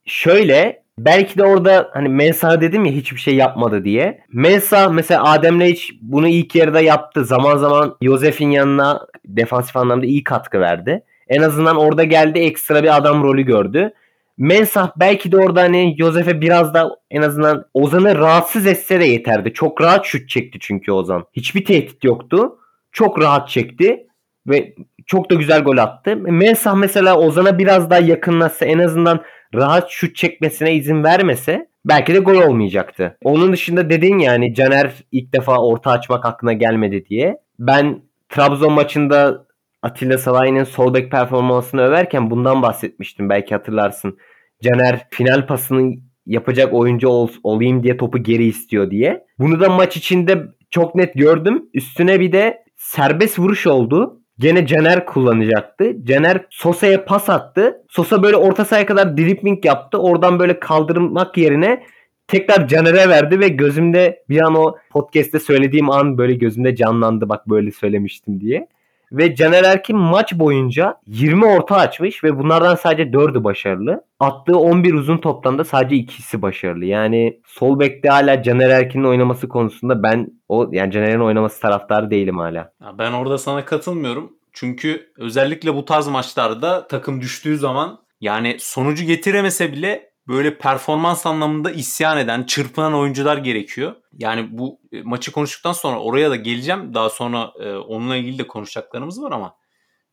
[0.05, 4.21] Şöyle belki de orada hani Mensah dedim ya hiçbir şey yapmadı diye.
[4.33, 7.25] Mensah mesela Adem Leic bunu ilk yarıda yaptı.
[7.25, 11.03] Zaman zaman Josef'in yanına defansif anlamda iyi katkı verdi.
[11.27, 13.93] En azından orada geldi ekstra bir adam rolü gördü.
[14.37, 19.53] Mensah belki de orada hani Josef'e biraz da en azından Ozan'ı rahatsız etse de yeterdi.
[19.53, 21.25] Çok rahat şut çekti çünkü Ozan.
[21.33, 22.57] Hiçbir tehdit yoktu.
[22.91, 24.07] Çok rahat çekti
[24.47, 26.15] ve çok da güzel gol attı.
[26.15, 29.21] Mensah mesela Ozan'a biraz daha yakınlaşsa en azından
[29.55, 33.17] rahat şut çekmesine izin vermese belki de gol olmayacaktı.
[33.23, 37.37] Onun dışında dedin yani Caner ilk defa orta açmak aklına gelmedi diye.
[37.59, 39.47] Ben Trabzon maçında
[39.81, 43.29] Atilla Salahi'nin sol bek performansını överken bundan bahsetmiştim.
[43.29, 44.17] Belki hatırlarsın.
[44.63, 45.93] Caner final pasını
[46.25, 49.25] yapacak oyuncu ol, olayım diye topu geri istiyor diye.
[49.39, 51.69] Bunu da maç içinde çok net gördüm.
[51.73, 54.16] Üstüne bir de serbest vuruş oldu.
[54.39, 56.05] Gene Caner kullanacaktı.
[56.05, 57.81] Caner Sosa'ya pas attı.
[57.89, 59.97] Sosa böyle orta sahaya kadar dribbling yaptı.
[59.97, 61.83] Oradan böyle kaldırmak yerine
[62.27, 67.29] tekrar Caner'e verdi ve gözümde bir an o podcast'te söylediğim an böyle gözümde canlandı.
[67.29, 68.67] Bak böyle söylemiştim diye.
[69.11, 74.03] Ve Caner Erkin maç boyunca 20 orta açmış ve bunlardan sadece 4'ü başarılı.
[74.19, 76.85] Attığı 11 uzun toptan da sadece ikisi başarılı.
[76.85, 82.37] Yani sol bekte hala Caner Erkin'in oynaması konusunda ben o yani Caner'in oynaması taraftarı değilim
[82.37, 82.71] hala.
[82.97, 84.33] Ben orada sana katılmıyorum.
[84.53, 91.71] Çünkü özellikle bu tarz maçlarda takım düştüğü zaman yani sonucu getiremese bile böyle performans anlamında
[91.71, 93.95] isyan eden, çırpınan oyuncular gerekiyor.
[94.13, 96.93] Yani bu e, maçı konuştuktan sonra oraya da geleceğim.
[96.93, 99.55] Daha sonra e, onunla ilgili de konuşacaklarımız var ama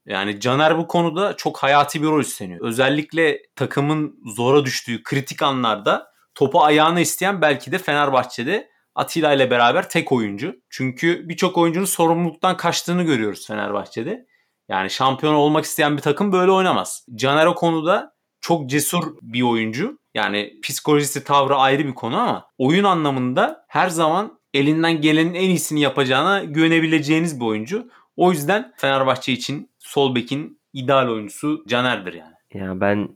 [0.07, 2.61] yani Caner bu konuda çok hayati bir rol üstleniyor.
[2.61, 9.89] Özellikle takımın zora düştüğü kritik anlarda topu ayağına isteyen belki de Fenerbahçe'de Atilla ile beraber
[9.89, 10.55] tek oyuncu.
[10.71, 14.27] Çünkü birçok oyuncunun sorumluluktan kaçtığını görüyoruz Fenerbahçe'de.
[14.69, 17.07] Yani şampiyon olmak isteyen bir takım böyle oynamaz.
[17.15, 19.99] Caner o konuda çok cesur bir oyuncu.
[20.15, 25.81] Yani psikolojisi, tavrı ayrı bir konu ama oyun anlamında her zaman elinden gelenin en iyisini
[25.81, 27.89] yapacağına güvenebileceğiniz bir oyuncu.
[28.17, 32.35] O yüzden Fenerbahçe için sol bekin ideal oyuncusu Caner'dir yani.
[32.55, 33.09] Ya ben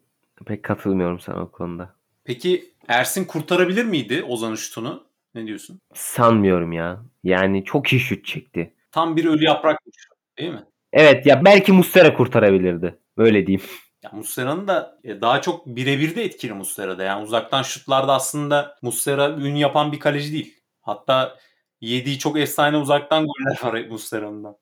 [0.47, 1.95] pek katılmıyorum sana o konuda.
[2.25, 5.05] Peki Ersin kurtarabilir miydi Ozan şutunu?
[5.35, 5.81] Ne diyorsun?
[5.95, 7.03] Sanmıyorum ya.
[7.25, 8.75] Yani çok iyi şut çekti.
[8.93, 9.97] Tam bir ölü yaprakmış
[10.39, 10.65] değil mi?
[10.93, 12.99] Evet ya belki Mustera kurtarabilirdi.
[13.17, 13.67] Öyle diyeyim.
[14.03, 17.03] Ya Muslera'nın da e, daha çok birebir de etkili Muslera'da.
[17.03, 20.55] Yani uzaktan şutlarda aslında Muslera ün yapan bir kaleci değil.
[20.81, 21.37] Hatta
[21.81, 24.59] yediği çok efsane uzaktan goller var Muslera'nın da.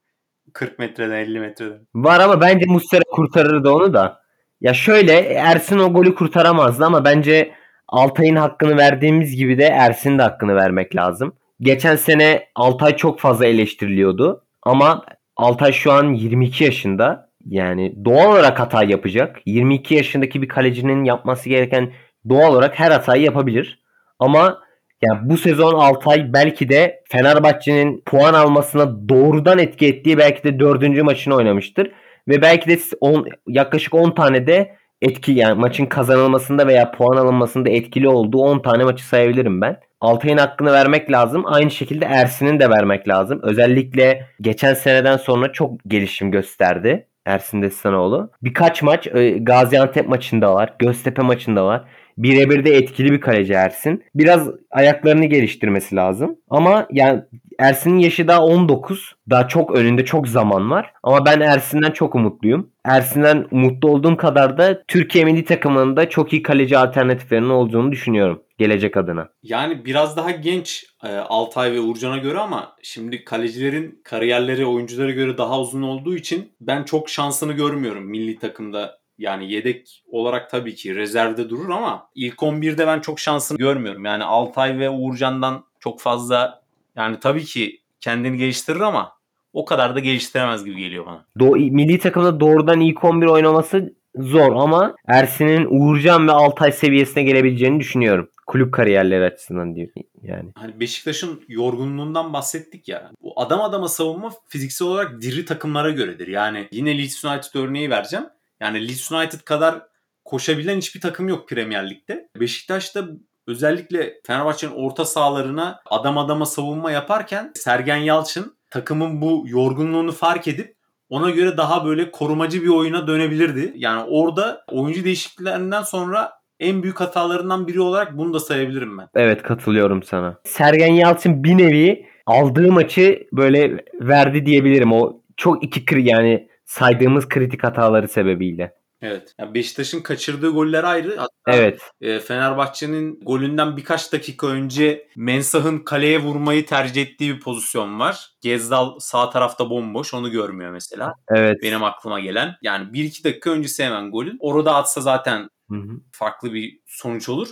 [0.53, 1.87] 40 metreden 50 metreden.
[1.95, 4.23] Var ama bence Mustera kurtarırdı onu da.
[4.61, 7.53] Ya şöyle Ersin o golü kurtaramazdı ama bence
[7.89, 11.37] Altay'ın hakkını verdiğimiz gibi de Ersin'in de hakkını vermek lazım.
[11.61, 15.05] Geçen sene Altay çok fazla eleştiriliyordu ama
[15.37, 17.26] Altay şu an 22 yaşında.
[17.49, 19.41] Yani doğal olarak hata yapacak.
[19.47, 21.93] 22 yaşındaki bir kalecinin yapması gereken
[22.29, 23.83] doğal olarak her hatayı yapabilir.
[24.19, 24.59] Ama
[25.03, 31.03] yani bu sezon Altay belki de Fenerbahçe'nin puan almasına doğrudan etki ettiği belki de dördüncü
[31.03, 31.91] maçını oynamıştır.
[32.29, 37.71] Ve belki de on, yaklaşık 10 tane de etki yani maçın kazanılmasında veya puan alınmasında
[37.71, 39.81] etkili olduğu 10 tane maçı sayabilirim ben.
[40.01, 41.43] Altay'ın hakkını vermek lazım.
[41.47, 43.41] Aynı şekilde Ersin'in de vermek lazım.
[43.43, 47.07] Özellikle geçen seneden sonra çok gelişim gösterdi.
[47.27, 48.31] Ersin Destanoğlu.
[48.43, 50.75] Birkaç maç e, Gaziantep maçında var.
[50.79, 51.85] Göztepe maçında var.
[52.19, 54.05] Birebir de etkili bir kaleci Ersin.
[54.15, 56.37] Biraz ayaklarını geliştirmesi lazım.
[56.51, 57.23] Ama yani
[57.59, 59.13] Ersin'in yaşı daha 19.
[59.31, 60.93] Daha çok önünde çok zaman var.
[61.03, 62.71] Ama ben Ersin'den çok umutluyum.
[62.85, 68.97] Ersin'den umutlu olduğum kadar da Türkiye milli takımında çok iyi kaleci alternatiflerinin olduğunu düşünüyorum gelecek
[68.97, 69.29] adına.
[69.43, 75.39] Yani biraz daha genç e, Altay ve Uğurcan'a göre ama şimdi kalecilerin kariyerleri oyunculara göre
[75.39, 80.95] daha uzun olduğu için ben çok şansını görmüyorum milli takımda yani yedek olarak tabii ki
[80.95, 84.05] rezervde durur ama ilk 11'de ben çok şansını görmüyorum.
[84.05, 86.63] Yani Altay ve Uğurcan'dan çok fazla
[86.97, 89.13] yani tabii ki kendini geliştirir ama
[89.53, 91.27] o kadar da geliştiremez gibi geliyor bana.
[91.39, 97.81] Do- milli takımda doğrudan ilk 11 oynaması zor ama Ersin'in Uğurcan ve Altay seviyesine gelebileceğini
[97.81, 98.29] düşünüyorum.
[98.47, 99.89] Kulüp kariyerleri açısından diyor
[100.23, 100.51] yani.
[100.55, 103.11] Hani Beşiktaş'ın yorgunluğundan bahsettik ya.
[103.23, 106.29] Bu adam adama savunma fiziksel olarak diri takımlara göredir.
[106.29, 108.27] Yani yine Leeds United örneği vereceğim.
[108.61, 109.83] Yani Leeds United kadar
[110.25, 112.29] koşabilen hiçbir takım yok Premier Lig'de.
[112.41, 113.05] Beşiktaş'ta
[113.47, 120.77] özellikle Fenerbahçe'nin orta sahalarına adam adama savunma yaparken Sergen Yalçın takımın bu yorgunluğunu fark edip
[121.09, 123.73] ona göre daha böyle korumacı bir oyuna dönebilirdi.
[123.77, 129.09] Yani orada oyuncu değişikliklerinden sonra en büyük hatalarından biri olarak bunu da sayabilirim ben.
[129.15, 130.39] Evet katılıyorum sana.
[130.45, 134.93] Sergen Yalçın bir nevi aldığı maçı böyle verdi diyebilirim.
[134.93, 138.73] O çok iki kri yani saydığımız kritik hataları sebebiyle.
[139.03, 139.35] Evet.
[139.39, 141.17] Yani Beşiktaş'ın kaçırdığı goller ayrı.
[141.17, 141.81] Hatta Evet.
[142.01, 148.31] e, Fenerbahçe'nin golünden birkaç dakika önce Mensah'ın kaleye vurmayı tercih ettiği bir pozisyon var.
[148.41, 150.15] Gezdal sağ tarafta bomboş.
[150.15, 151.15] Onu görmüyor mesela.
[151.35, 151.57] Evet.
[151.63, 152.55] Benim aklıma gelen.
[152.63, 154.37] Yani 1-2 dakika öncesi hemen golün.
[154.41, 156.01] Orada atsa zaten Hı hı.
[156.13, 157.49] farklı bir sonuç olur.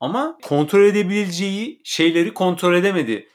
[0.00, 3.28] Ama kontrol edebileceği şeyleri kontrol edemedi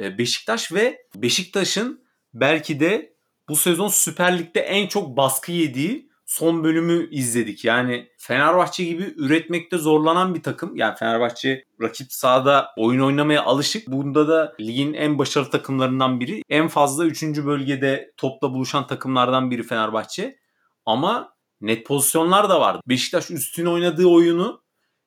[0.00, 3.17] e, Beşiktaş ve Beşiktaş'ın belki de
[3.48, 7.64] bu sezon Süper Lig'de en çok baskı yediği son bölümü izledik.
[7.64, 10.76] Yani Fenerbahçe gibi üretmekte zorlanan bir takım.
[10.76, 13.88] Yani Fenerbahçe rakip sahada oyun oynamaya alışık.
[13.88, 16.42] Bunda da ligin en başarılı takımlarından biri.
[16.48, 17.22] En fazla 3.
[17.22, 20.38] bölgede topla buluşan takımlardan biri Fenerbahçe.
[20.86, 22.80] Ama net pozisyonlar da vardı.
[22.88, 24.62] Beşiktaş üstüne oynadığı oyunu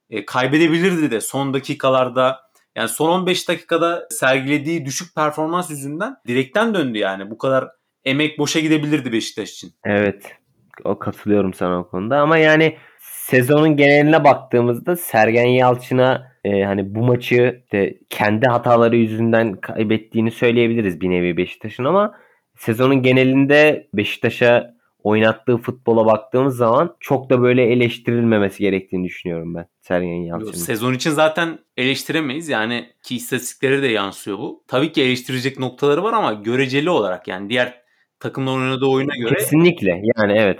[0.09, 2.39] e, kaybedebilirdi de son dakikalarda.
[2.75, 7.31] Yani son 15 dakikada sergilediği düşük performans yüzünden direkten döndü yani.
[7.31, 9.71] Bu kadar emek boşa gidebilirdi Beşiktaş için.
[9.85, 10.35] Evet.
[10.83, 17.03] O katılıyorum sana o konuda ama yani sezonun geneline baktığımızda Sergen Yalçın'a e, hani bu
[17.03, 22.15] maçı de kendi hataları yüzünden kaybettiğini söyleyebiliriz bir nevi Beşiktaş'ın ama
[22.57, 30.23] sezonun genelinde Beşiktaş'a oynattığı futbola baktığımız zaman çok da böyle eleştirilmemesi gerektiğini düşünüyorum ben Sergen
[30.23, 30.51] Yalçın'ın.
[30.51, 32.49] Sezon için zaten eleştiremeyiz.
[32.49, 34.63] Yani ki istatistiklere de yansıyor bu.
[34.67, 37.80] Tabii ki eleştirecek noktaları var ama göreceli olarak yani diğer
[38.21, 40.59] takımların oynadığı oyuna göre Kesinlikle yani evet.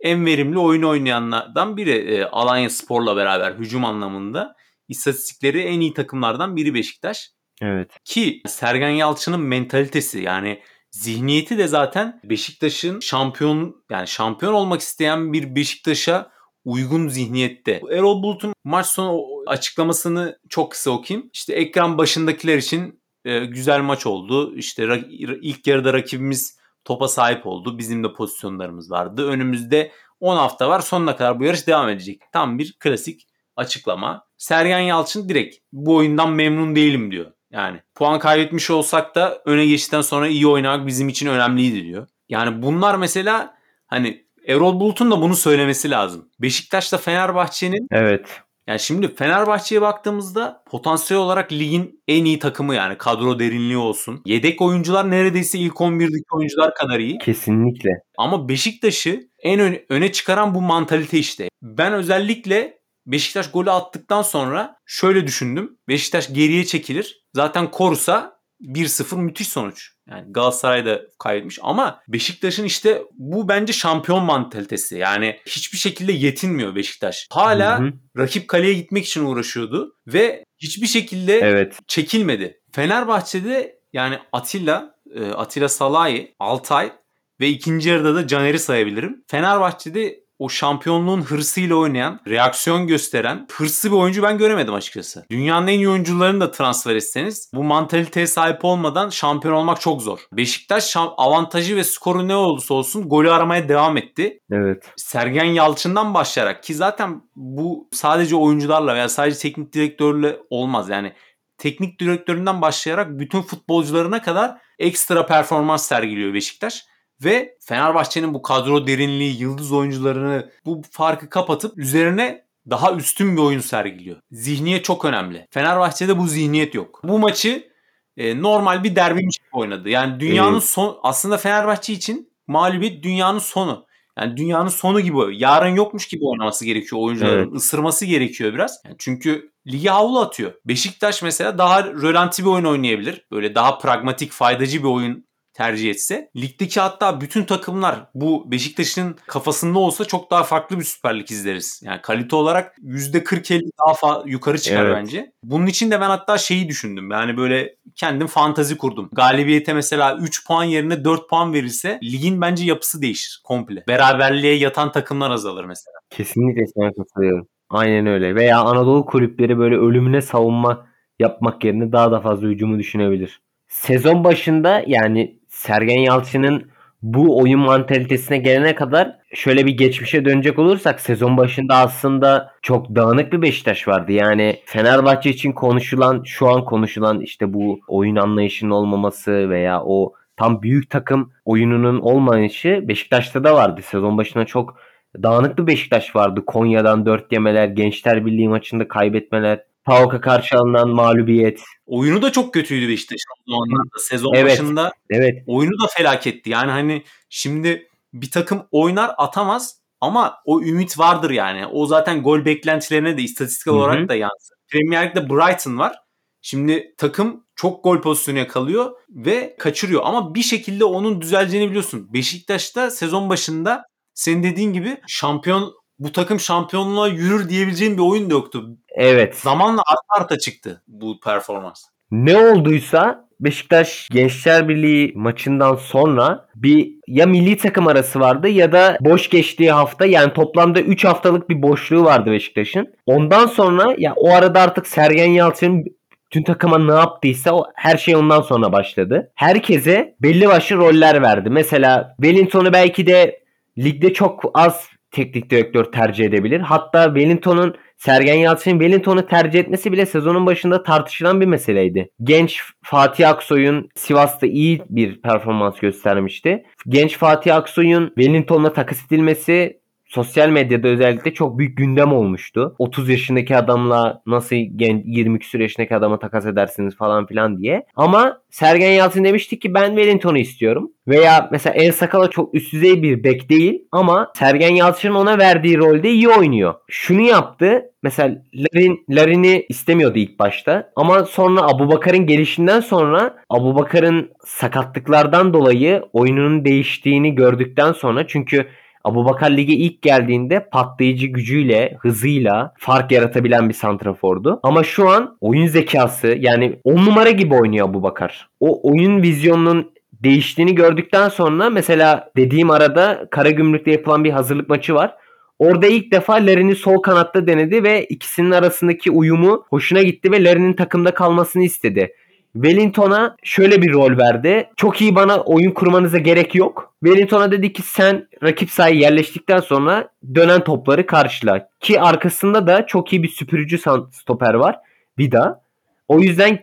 [0.00, 4.54] en verimli oyun oynayanlardan biri e, Alanya Spor'la beraber hücum anlamında.
[4.88, 7.30] İstatistikleri en iyi takımlardan biri Beşiktaş.
[7.62, 7.90] Evet.
[8.04, 15.56] Ki Sergen Yalçın'ın mentalitesi yani zihniyeti de zaten Beşiktaş'ın şampiyon yani şampiyon olmak isteyen bir
[15.56, 16.30] Beşiktaş'a
[16.64, 17.80] uygun zihniyette.
[17.90, 21.30] Erol Bulut'un maç sonu açıklamasını çok kısa okuyayım.
[21.32, 24.56] İşte ekran başındakiler için e, güzel maç oldu.
[24.56, 25.04] İşte
[25.42, 27.78] ilk yarıda rakibimiz topa sahip oldu.
[27.78, 29.28] Bizim de pozisyonlarımız vardı.
[29.28, 30.80] Önümüzde 10 hafta var.
[30.80, 32.22] Sonuna kadar bu yarış devam edecek.
[32.32, 34.26] Tam bir klasik açıklama.
[34.36, 37.32] Sergen Yalçın direkt bu oyundan memnun değilim diyor.
[37.50, 42.06] Yani puan kaybetmiş olsak da öne geçtikten sonra iyi oynamak bizim için önemliydi diyor.
[42.28, 43.54] Yani bunlar mesela
[43.86, 46.28] hani Erol Bulut'un da bunu söylemesi lazım.
[46.40, 48.42] Beşiktaş'ta Fenerbahçe'nin Evet.
[48.66, 54.22] Yani şimdi Fenerbahçe'ye baktığımızda potansiyel olarak ligin en iyi takımı yani kadro derinliği olsun.
[54.26, 57.18] Yedek oyuncular neredeyse ilk 11'deki oyuncular kadar iyi.
[57.18, 57.90] Kesinlikle.
[58.18, 61.48] Ama Beşiktaş'ı en öne, öne çıkaran bu mantalite işte.
[61.62, 65.78] Ben özellikle Beşiktaş golü attıktan sonra şöyle düşündüm.
[65.88, 67.24] Beşiktaş geriye çekilir.
[67.34, 69.93] Zaten korusa 1-0 müthiş sonuç.
[70.10, 74.98] Yani Galatasaray da kaybetmiş ama Beşiktaş'ın işte bu bence şampiyon mantalitesi.
[74.98, 77.26] Yani hiçbir şekilde yetinmiyor Beşiktaş.
[77.30, 77.92] Hala Hı hı.
[78.18, 81.78] rakip kaleye gitmek için uğraşıyordu ve hiçbir şekilde Evet.
[81.88, 82.60] çekilmedi.
[82.72, 86.92] Fenerbahçe'de yani Atilla, e, Atilla Salahi, Altay
[87.40, 89.24] ve ikinci yarıda da Caner'i sayabilirim.
[89.28, 95.26] Fenerbahçe'de o şampiyonluğun hırsıyla oynayan, reaksiyon gösteren, hırslı bir oyuncu ben göremedim açıkçası.
[95.30, 100.18] Dünyanın en iyi oyuncularını da transfer etseniz bu mantaliteye sahip olmadan şampiyon olmak çok zor.
[100.32, 104.40] Beşiktaş avantajı ve skoru ne olursa olsun golü aramaya devam etti.
[104.52, 104.92] Evet.
[104.96, 110.88] Sergen Yalçın'dan başlayarak ki zaten bu sadece oyuncularla veya sadece teknik direktörle olmaz.
[110.88, 111.12] Yani
[111.58, 116.84] teknik direktöründen başlayarak bütün futbolcularına kadar ekstra performans sergiliyor Beşiktaş.
[117.24, 123.60] Ve Fenerbahçe'nin bu kadro derinliği, yıldız oyuncularını bu farkı kapatıp üzerine daha üstün bir oyun
[123.60, 124.16] sergiliyor.
[124.30, 125.46] Zihniyet çok önemli.
[125.50, 127.00] Fenerbahçe'de bu zihniyet yok.
[127.04, 127.68] Bu maçı
[128.16, 129.88] e, normal bir derbiymiş gibi oynadı.
[129.88, 130.64] Yani dünyanın Evet.
[130.64, 133.86] son aslında Fenerbahçe için mağlubiyet dünyanın sonu.
[134.18, 137.42] Yani dünyanın sonu gibi, yarın yokmuş gibi oynaması gerekiyor oyuncuların.
[137.48, 137.56] Evet.
[137.56, 138.80] ısırması gerekiyor biraz.
[138.84, 140.52] Yani çünkü lige havlu atıyor.
[140.64, 143.26] Beşiktaş mesela daha rölanti bir oyun oynayabilir.
[143.30, 146.30] Böyle daha pragmatik, faydacı bir oyun tercih etse.
[146.36, 151.82] Ligdeki hatta bütün takımlar bu Beşiktaş'ın kafasında olsa çok daha farklı bir Süper Lig izleriz.
[151.84, 154.96] Yani kalite olarak %40-50 daha yukarı çıkar Evet.
[154.96, 155.32] bence.
[155.42, 157.10] Bunun için de ben hatta şeyi düşündüm.
[157.10, 159.08] Yani böyle kendim fantazi kurdum.
[159.12, 163.84] Galibiyete mesela 3 puan yerine 4 puan verilse ligin bence yapısı değişir komple.
[163.88, 165.94] Beraberliğe yatan takımlar azalır mesela.
[166.10, 167.46] Kesinlikle sana katılıyorum.
[167.70, 168.34] Aynen öyle.
[168.34, 170.86] Veya Anadolu kulüpleri böyle ölümüne savunma
[171.18, 173.40] yapmak yerine daha da fazla hücumu düşünebilir.
[173.68, 176.70] Sezon başında yani Sergen Yalçın'ın
[177.02, 183.32] bu oyun mantalitesine gelene kadar şöyle bir geçmişe dönecek olursak sezon başında aslında çok dağınık
[183.32, 184.12] bir Beşiktaş vardı.
[184.12, 190.62] Yani Fenerbahçe için konuşulan şu an konuşulan işte bu oyun anlayışının olmaması veya o tam
[190.62, 193.80] büyük takım oyununun olmayışı Beşiktaş'ta da vardı.
[193.84, 194.76] Sezon başına çok
[195.22, 196.44] dağınık bir Beşiktaş vardı.
[196.46, 201.60] Konya'dan 4 yemeler, Gençler Birliği maçında kaybetmeler, PAOK'a karşı alınan mağlubiyet.
[201.86, 203.64] Oyunu da çok kötüydü Beşiktaş'ın o.
[203.98, 204.52] Sezon Evet.
[204.52, 205.42] başında Evet.
[205.46, 206.50] oyunu da felaketti.
[206.50, 211.66] Yani hani şimdi bir takım oynar atamaz ama o ümit vardır yani.
[211.66, 214.56] O zaten gol beklentilerine de istatistik olarak da yansır.
[214.68, 215.96] Premier Lig'de Brighton var.
[216.42, 220.02] Şimdi takım çok gol pozisyonu yakalıyor ve kaçırıyor.
[220.04, 222.12] Ama bir şekilde onun düzeleceğini biliyorsun.
[222.12, 223.82] Beşiktaş'ta sezon başında
[224.14, 228.68] senin dediğin gibi şampiyon bu takım şampiyonluğa yürür diyebileceğin bir oyun da yoktu.
[228.88, 229.36] Evet.
[229.36, 231.84] Zamanla arta arta çıktı bu performans.
[232.10, 238.96] Ne olduysa Beşiktaş Gençler Birliği maçından sonra bir ya milli takım arası vardı ya da
[239.00, 242.94] boş geçtiği hafta yani toplamda 3 haftalık bir boşluğu vardı Beşiktaş'ın.
[243.06, 245.84] Ondan sonra ya o arada artık Sergen Yalçın
[246.30, 249.32] tüm takıma ne yaptıysa o, her şey ondan sonra başladı.
[249.34, 251.50] Herkese belli başlı roller verdi.
[251.50, 253.40] Mesela Wellington'u belki de
[253.78, 256.60] ligde çok az teknik direktör tercih edebilir.
[256.60, 262.10] Hatta Wellington'un Sergen Yalçın'ın Wellington'u tercih etmesi bile sezonun başında tartışılan bir meseleydi.
[262.22, 266.64] Genç Fatih Aksoy'un Sivas'ta iyi bir performans göstermişti.
[266.88, 269.83] Genç Fatih Aksoy'un Wellington'la takas edilmesi
[270.14, 272.74] sosyal medyada özellikle çok büyük gündem olmuştu.
[272.78, 277.86] 30 yaşındaki adamla nasıl gen 20 küsur yaşındaki adama takas edersiniz falan filan diye.
[277.96, 280.90] Ama Sergen Yalçın demişti ki ben Wellington'u istiyorum.
[281.08, 285.78] Veya mesela El Sakala çok üst düzey bir bek değil ama Sergen Yalçın'ın ona verdiği
[285.78, 286.74] rolde iyi oynuyor.
[286.88, 287.82] Şunu yaptı.
[288.02, 290.92] Mesela Larin, Larin'i istemiyordu ilk başta.
[290.96, 298.66] Ama sonra Abubakar'ın gelişinden sonra Abubakar'ın sakatlıklardan dolayı oyununun değiştiğini gördükten sonra çünkü
[299.04, 304.60] Abubakar lige ilk geldiğinde patlayıcı gücüyle, hızıyla fark yaratabilen bir santrafordu.
[304.62, 308.48] Ama şu an oyun zekası yani 10 numara gibi oynuyor Abubakar.
[308.60, 315.14] O oyun vizyonunun değiştiğini gördükten sonra mesela dediğim arada Karagümrük'te yapılan bir hazırlık maçı var.
[315.58, 320.72] Orada ilk defa Larin'i sol kanatta denedi ve ikisinin arasındaki uyumu hoşuna gitti ve Larin'in
[320.72, 322.14] takımda kalmasını istedi.
[322.54, 324.68] Wellington'a şöyle bir rol verdi.
[324.76, 326.94] Çok iyi bana oyun kurmanıza gerek yok.
[327.04, 331.68] Wellington'a dedi ki sen rakip sahaya yerleştikten sonra dönen topları karşıla.
[331.80, 333.78] Ki arkasında da çok iyi bir süpürücü
[334.12, 334.78] stoper var.
[335.18, 335.62] Vida.
[336.08, 336.60] O yüzden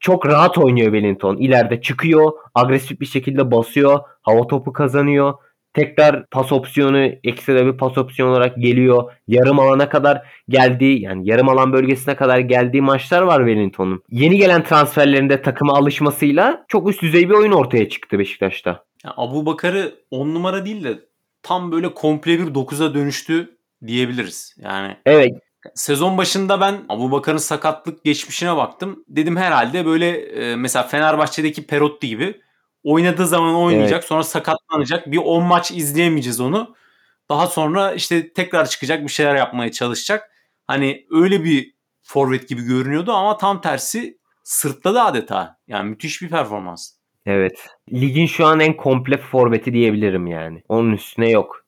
[0.00, 1.36] çok rahat oynuyor Wellington.
[1.36, 5.34] İleride çıkıyor, agresif bir şekilde basıyor, hava topu kazanıyor.
[5.74, 9.12] Tekrar pas opsiyonu, ekstra bir pas opsiyonu olarak geliyor.
[9.28, 14.02] Yarım alana kadar geldiği yani yarım alan bölgesine kadar geldiği maçlar var Wellington'un.
[14.10, 18.84] Yeni gelen transferlerinde takıma alışmasıyla çok üst düzey bir oyun ortaya çıktı Beşiktaş'ta.
[19.04, 20.98] Yani Abu Bakar'ı 10 numara değil de
[21.42, 23.56] tam böyle komple bir 9'a dönüştü
[23.86, 24.56] diyebiliriz.
[24.58, 25.32] Yani Evet
[25.74, 29.04] sezon başında ben Abu Bakar'ın sakatlık geçmişine baktım.
[29.08, 32.40] Dedim herhalde böyle e, mesela Fenerbahçe'deki Perotti gibi
[32.84, 35.12] oynadığı zaman oynayacak sonra sakatlanacak.
[35.12, 36.74] Bir 10 maç izleyemeyeceğiz onu.
[37.30, 40.30] Daha sonra işte tekrar çıkacak bir şeyler yapmaya çalışacak.
[40.66, 45.56] Hani öyle bir forvet gibi görünüyordu ama tam tersi sırtladı adeta.
[45.68, 46.90] Yani müthiş bir performans.
[47.26, 47.66] evet.
[47.92, 50.62] Ligin şu an en komple forveti diyebilirim yani.
[50.68, 51.61] Onun üstüne yok.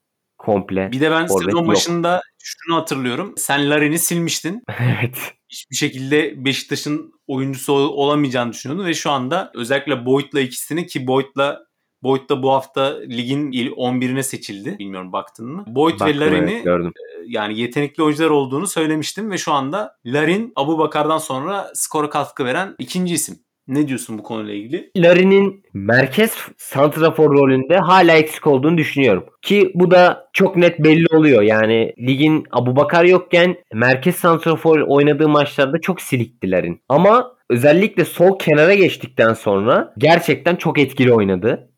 [0.45, 0.93] Komple.
[0.93, 1.69] Bir de ben sezon yok.
[1.69, 3.35] başında şunu hatırlıyorum.
[3.37, 4.63] Sen Larin'i silmiştin.
[4.81, 5.35] evet.
[5.49, 11.65] Hiçbir şekilde Beşiktaş'ın oyuncusu ol- olamayacağını düşünüyordun ve şu anda özellikle Boyd'la ikisini ki Boyd'la
[12.03, 14.79] Boyd da bu hafta ligin il- 11'ine seçildi.
[14.79, 15.65] Bilmiyorum baktın mı?
[15.67, 16.93] Boyd ve Larin'i evet,
[17.27, 22.75] yani yetenekli oyuncular olduğunu söylemiştim ve şu anda Larin Abu Bakar'dan sonra skora katkı veren
[22.79, 23.39] ikinci isim.
[23.69, 24.91] Ne diyorsun bu konuyla ilgili?
[24.97, 29.25] Larin'in merkez santrafor rolünde hala eksik olduğunu düşünüyorum.
[29.43, 31.43] Ki bu da çok net belli oluyor.
[31.43, 36.81] Yani ligin Abubakar yokken merkez santrafor oynadığı maçlarda çok silikti Larin.
[36.89, 41.71] Ama özellikle sol kenara geçtikten sonra gerçekten çok etkili oynadı.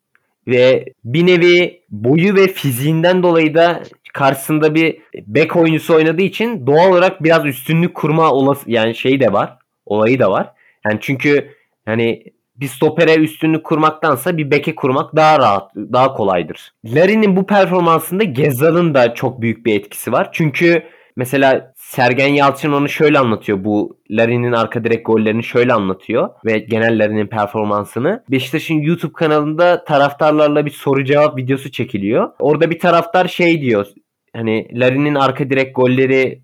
[0.47, 3.83] Ve bir nevi boyu ve fiziğinden dolayı da
[4.13, 9.33] karşısında bir bek oyuncusu oynadığı için doğal olarak biraz üstünlük kurma olası yani şey de
[9.33, 9.57] var.
[9.85, 10.53] Olayı da var.
[10.85, 11.56] Yani çünkü
[11.87, 12.23] hani
[12.55, 16.73] bir stopere üstünlük kurmaktansa bir beke kurmak daha rahat, daha kolaydır.
[16.85, 20.29] Larin'in bu performansında Gezzal'ın da çok büyük bir etkisi var.
[20.31, 20.83] Çünkü
[21.15, 23.63] mesela Sergen Yalçın onu şöyle anlatıyor.
[23.63, 28.23] Bu Larin'in arka direk gollerini şöyle anlatıyor ve genel Larin'in performansını.
[28.31, 32.29] Beşiktaş'ın YouTube kanalında taraftarlarla bir soru cevap videosu çekiliyor.
[32.39, 33.87] Orada bir taraftar şey diyor.
[34.35, 36.41] Hani Larin'in arka direk golleri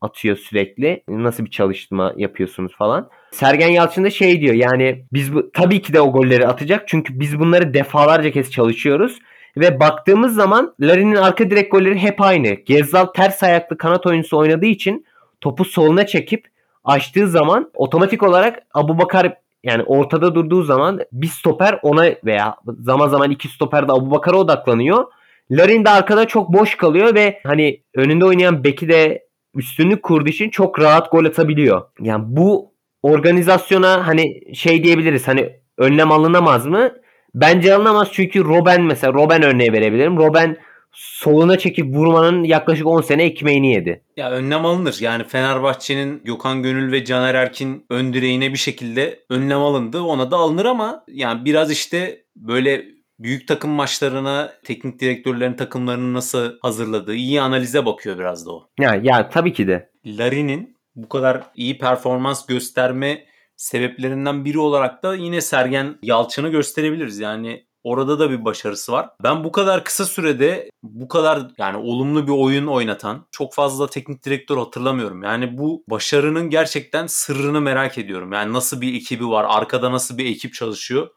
[0.00, 1.02] atıyor sürekli.
[1.08, 3.10] Nasıl bir çalışma yapıyorsunuz falan.
[3.32, 7.20] Sergen Yalçın da şey diyor yani biz bu, tabii ki de o golleri atacak çünkü
[7.20, 9.18] biz bunları defalarca kez çalışıyoruz.
[9.56, 12.48] Ve baktığımız zaman Larin'in arka direk golleri hep aynı.
[12.48, 15.06] Gezzal ters ayaklı kanat oyuncusu oynadığı için
[15.40, 16.48] topu soluna çekip
[16.84, 23.30] açtığı zaman otomatik olarak Abubakar yani ortada durduğu zaman bir stoper ona veya zaman zaman
[23.30, 25.04] iki stoper de Abubakar'a odaklanıyor.
[25.50, 30.50] Larin de arkada çok boş kalıyor ve hani önünde oynayan Beki de üstünlük kurduğu için
[30.50, 31.82] çok rahat gol atabiliyor.
[32.00, 32.69] Yani bu
[33.02, 36.92] organizasyona hani şey diyebiliriz hani önlem alınamaz mı?
[37.34, 40.16] Bence alınamaz çünkü Robben mesela Robben örneği verebilirim.
[40.16, 40.56] Robben
[40.92, 44.02] soluna çekip vurmanın yaklaşık 10 sene ekmeğini yedi.
[44.16, 44.96] Ya önlem alınır.
[45.00, 50.00] Yani Fenerbahçe'nin Gökhan Gönül ve Caner Erkin ön direğine bir şekilde önlem alındı.
[50.00, 52.84] Ona da alınır ama yani biraz işte böyle
[53.18, 58.68] büyük takım maçlarına teknik direktörlerin takımlarını nasıl hazırladığı iyi analize bakıyor biraz da o.
[58.80, 59.90] Ya ya tabii ki de.
[60.06, 63.26] Larin'in bu kadar iyi performans gösterme
[63.56, 67.18] sebeplerinden biri olarak da yine Sergen Yalçın'ı gösterebiliriz.
[67.18, 69.10] Yani orada da bir başarısı var.
[69.22, 74.24] Ben bu kadar kısa sürede bu kadar yani olumlu bir oyun oynatan çok fazla teknik
[74.24, 75.22] direktör hatırlamıyorum.
[75.22, 78.32] Yani bu başarının gerçekten sırrını merak ediyorum.
[78.32, 81.08] Yani nasıl bir ekibi var, arkada nasıl bir ekip çalışıyor.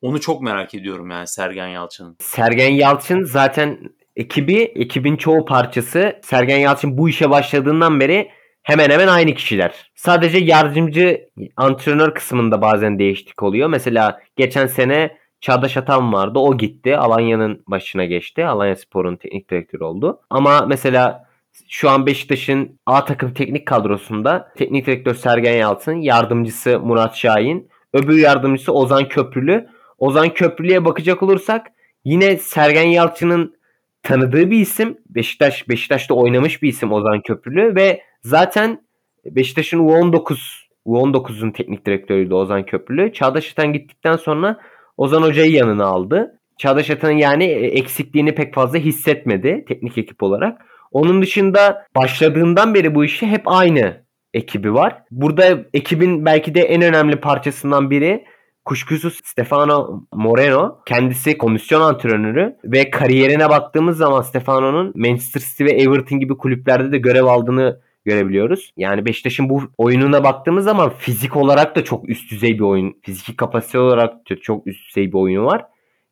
[0.00, 2.16] Onu çok merak ediyorum yani Sergen Yalçın'ın.
[2.20, 3.78] Sergen Yalçın zaten
[4.16, 8.30] ekibi, ekibin çoğu parçası Sergen Yalçın bu işe başladığından beri
[8.62, 9.90] hemen hemen aynı kişiler.
[9.94, 13.68] Sadece yardımcı antrenör kısmında bazen değişiklik oluyor.
[13.68, 16.38] Mesela geçen sene Çağdaş Atan vardı.
[16.38, 16.96] O gitti.
[16.96, 18.46] Alanya'nın başına geçti.
[18.46, 20.20] Alanya Spor'un teknik direktörü oldu.
[20.30, 21.28] Ama mesela
[21.68, 28.18] şu an Beşiktaş'ın A takım teknik kadrosunda teknik direktör Sergen Yalçın, yardımcısı Murat Şahin, öbür
[28.18, 29.68] yardımcısı Ozan Köprülü.
[29.98, 31.66] Ozan Köprülü'ye bakacak olursak
[32.04, 33.56] yine Sergen Yalçın'ın
[34.02, 34.98] tanıdığı bir isim.
[35.08, 38.82] Beşiktaş Beşiktaş'ta oynamış bir isim Ozan Köprülü ve zaten
[39.24, 43.12] Beşiktaş'ın U19 U19'un teknik direktörüydü Ozan Köprülü.
[43.12, 44.58] Çağdaş Atan gittikten sonra
[44.96, 46.38] Ozan Hoca'yı yanına aldı.
[46.58, 50.60] Çağdaş Atan'ın yani e, eksikliğini pek fazla hissetmedi teknik ekip olarak.
[50.92, 54.02] Onun dışında başladığından beri bu işi hep aynı
[54.34, 55.02] ekibi var.
[55.10, 58.24] Burada ekibin belki de en önemli parçasından biri
[58.64, 60.78] kuşkusuz Stefano Moreno.
[60.86, 66.98] Kendisi komisyon antrenörü ve kariyerine baktığımız zaman Stefano'nun Manchester City ve Everton gibi kulüplerde de
[66.98, 68.72] görev aldığını görebiliyoruz.
[68.76, 72.96] Yani Beşiktaş'ın bu oyununa baktığımız zaman fizik olarak da çok üst düzey bir oyun.
[73.02, 75.64] Fiziki kapasite olarak da çok üst düzey bir oyunu var.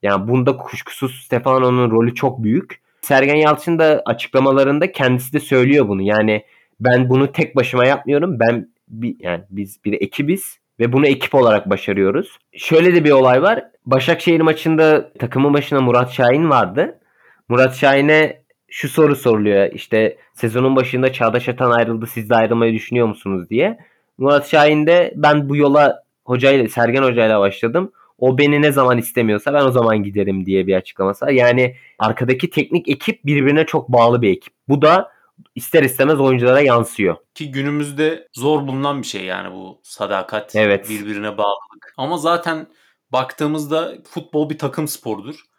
[0.03, 2.81] Yani bunda kuşkusuz Stefano'nun rolü çok büyük.
[3.03, 6.03] Sergen Yalçın da açıklamalarında kendisi de söylüyor bunu.
[6.03, 6.45] Yani
[6.81, 8.41] ben bunu tek başıma yapmıyorum.
[8.41, 12.39] Ben bir, yani biz bir ekibiz ve bunu ekip olarak başarıyoruz.
[12.57, 13.65] Şöyle de bir olay var.
[13.87, 17.01] Başakşehir maçında takımın başına Murat Şahin vardı.
[17.49, 18.40] Murat Şahin'e
[18.71, 19.73] şu soru soruluyor.
[19.73, 23.79] İşte sezonun başında Çağdaş Atan ayrıldı siz de ayrılmayı düşünüyor musunuz diye.
[24.19, 27.93] Murat Şahin de ben bu yola hocayla Sergen hocayla başladım.
[28.19, 31.31] O beni ne zaman istemiyorsa ben o zaman giderim diye bir açıklaması var.
[31.31, 34.55] Yani arkadaki teknik ekip birbirine çok bağlı bir ekip.
[34.69, 35.13] Bu da
[35.55, 37.17] ister istemez oyunculara yansıyor.
[37.35, 40.91] Ki günümüzde zor bulunan bir şey yani bu sadakat, evet.
[40.91, 41.95] birbirine bağlılık.
[41.97, 42.67] Ama zaten
[43.13, 45.50] baktığımızda futbol bir takım sporudur.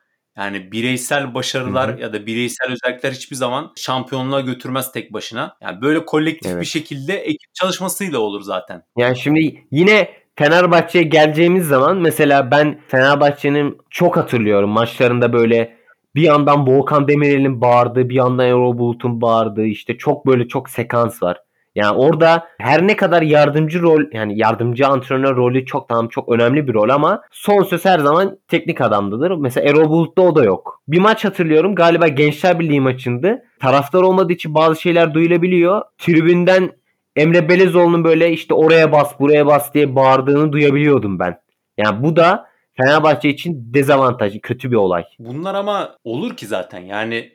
[0.42, 2.02] Yani bireysel başarılar Hı-hı.
[2.02, 5.58] ya da bireysel özellikler hiçbir zaman şampiyonluğa götürmez tek başına.
[5.62, 6.62] Yani böyle kolektif evet.
[6.62, 8.84] bir şekilde ekip çalışmasıyla olur zaten.
[8.98, 15.78] Yani şimdi yine Fenerbahçe'ye geleceğimiz zaman mesela ben Fenerbahçe'nin çok hatırlıyorum maçlarında böyle
[16.16, 21.24] bir yandan Volkan Demirel'in bağırdığı, bir yandan Erol Bulut'un bağırdığı işte çok böyle çok sekans
[21.24, 21.38] var.
[21.76, 26.68] Yani orada her ne kadar yardımcı rol yani yardımcı antrenör rolü çok tamam çok önemli
[26.68, 29.32] bir rol ama son söz her zaman teknik adamdadır.
[29.32, 30.82] Mesela Erol Bulut'ta o da yok.
[30.88, 33.44] Bir maç hatırlıyorum galiba Gençler Birliği maçındı.
[33.60, 35.82] Taraftar olmadığı için bazı şeyler duyulabiliyor.
[35.98, 36.72] Tribünden
[37.16, 41.42] Emre Belezoğlu'nun böyle işte oraya bas buraya bas diye bağırdığını duyabiliyordum ben.
[41.78, 45.04] Yani bu da Fenerbahçe için dezavantajlı, kötü bir olay.
[45.20, 46.80] Bunlar ama olur ki zaten.
[46.80, 47.32] Yani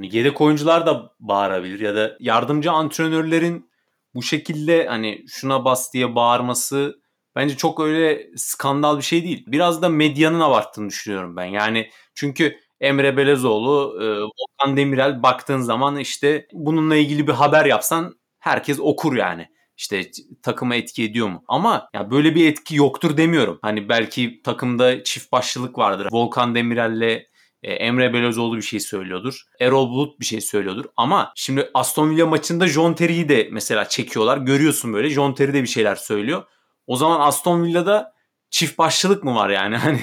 [0.00, 3.69] yedek oyuncular da bağırabilir ya da yardımcı antrenörlerin
[4.14, 7.00] bu şekilde hani şuna bas diye bağırması
[7.36, 9.44] bence çok öyle skandal bir şey değil.
[9.46, 11.44] Biraz da medyanın abarttığını düşünüyorum ben.
[11.44, 18.14] Yani çünkü Emre Belezoğlu, e, Volkan Demirel baktığın zaman işte bununla ilgili bir haber yapsan
[18.38, 19.48] herkes okur yani.
[19.76, 20.10] İşte
[20.42, 21.44] takıma etki ediyor mu?
[21.48, 23.58] Ama ya böyle bir etki yoktur demiyorum.
[23.62, 26.08] Hani belki takımda çift başlılık vardır.
[26.12, 27.29] Volkan Demirel'le
[27.62, 29.42] e, Emre Belözoğlu bir şey söylüyordur.
[29.60, 30.84] Erol Bulut bir şey söylüyordur.
[30.96, 34.38] Ama şimdi Aston Villa maçında John Terry'i de mesela çekiyorlar.
[34.38, 36.42] Görüyorsun böyle John Terry de bir şeyler söylüyor.
[36.86, 38.12] O zaman Aston Villa'da
[38.50, 39.76] çift başlılık mı var yani?
[39.84, 40.00] Hani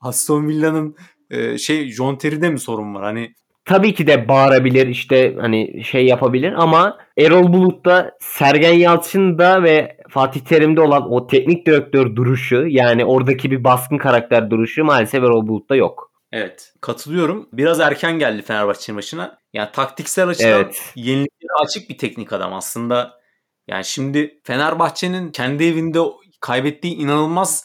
[0.00, 0.96] Aston Villa'nın
[1.30, 3.04] e, şey John Terry'de mi sorun var?
[3.04, 3.34] Hani
[3.64, 10.40] tabii ki de bağırabilir işte hani şey yapabilir ama Erol Bulut'ta Sergen Yalçın'da ve Fatih
[10.40, 15.76] Terim'de olan o teknik direktör duruşu yani oradaki bir baskın karakter duruşu maalesef Erol Bulut'ta
[15.76, 16.13] yok.
[16.36, 17.48] Evet katılıyorum.
[17.52, 19.38] Biraz erken geldi Fenerbahçe maçına.
[19.52, 20.92] Yani taktiksel açıdan evet.
[20.94, 23.20] yeniliklere açık bir teknik adam aslında.
[23.68, 25.98] Yani şimdi Fenerbahçe'nin kendi evinde
[26.40, 27.64] kaybettiği inanılmaz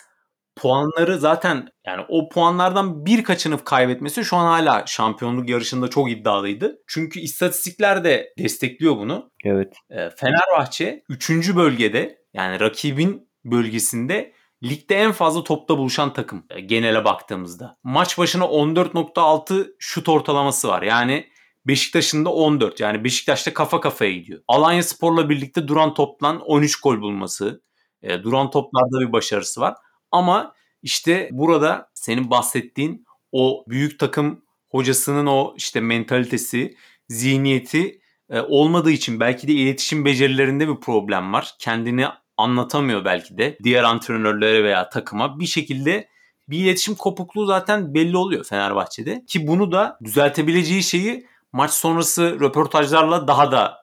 [0.56, 6.78] puanları zaten yani o puanlardan birkaçını kaybetmesi şu an hala şampiyonluk yarışında çok iddialıydı.
[6.88, 9.32] Çünkü istatistikler de destekliyor bunu.
[9.46, 9.74] Evet.
[9.90, 11.56] Ee, Fenerbahçe 3.
[11.56, 14.34] bölgede yani rakibin bölgesinde
[14.64, 17.78] ligde en fazla topta buluşan takım e, genele baktığımızda.
[17.84, 20.82] Maç başına 14.6 şut ortalaması var.
[20.82, 21.28] Yani
[21.68, 22.80] Beşiktaş'ın da 14.
[22.80, 24.42] Yani Beşiktaş'ta kafa kafaya gidiyor.
[24.48, 27.62] Alanya Spor'la birlikte duran toplan 13 gol bulması.
[28.02, 29.76] E, duran toplarda bir başarısı var.
[30.12, 36.76] Ama işte burada senin bahsettiğin o büyük takım hocasının o işte mentalitesi,
[37.10, 41.56] zihniyeti e, olmadığı için belki de iletişim becerilerinde bir problem var.
[41.60, 42.06] Kendini
[42.40, 46.10] anlatamıyor belki de diğer antrenörlere veya takıma bir şekilde
[46.50, 53.28] bir iletişim kopukluğu zaten belli oluyor Fenerbahçe'de ki bunu da düzeltebileceği şeyi maç sonrası röportajlarla
[53.28, 53.78] daha da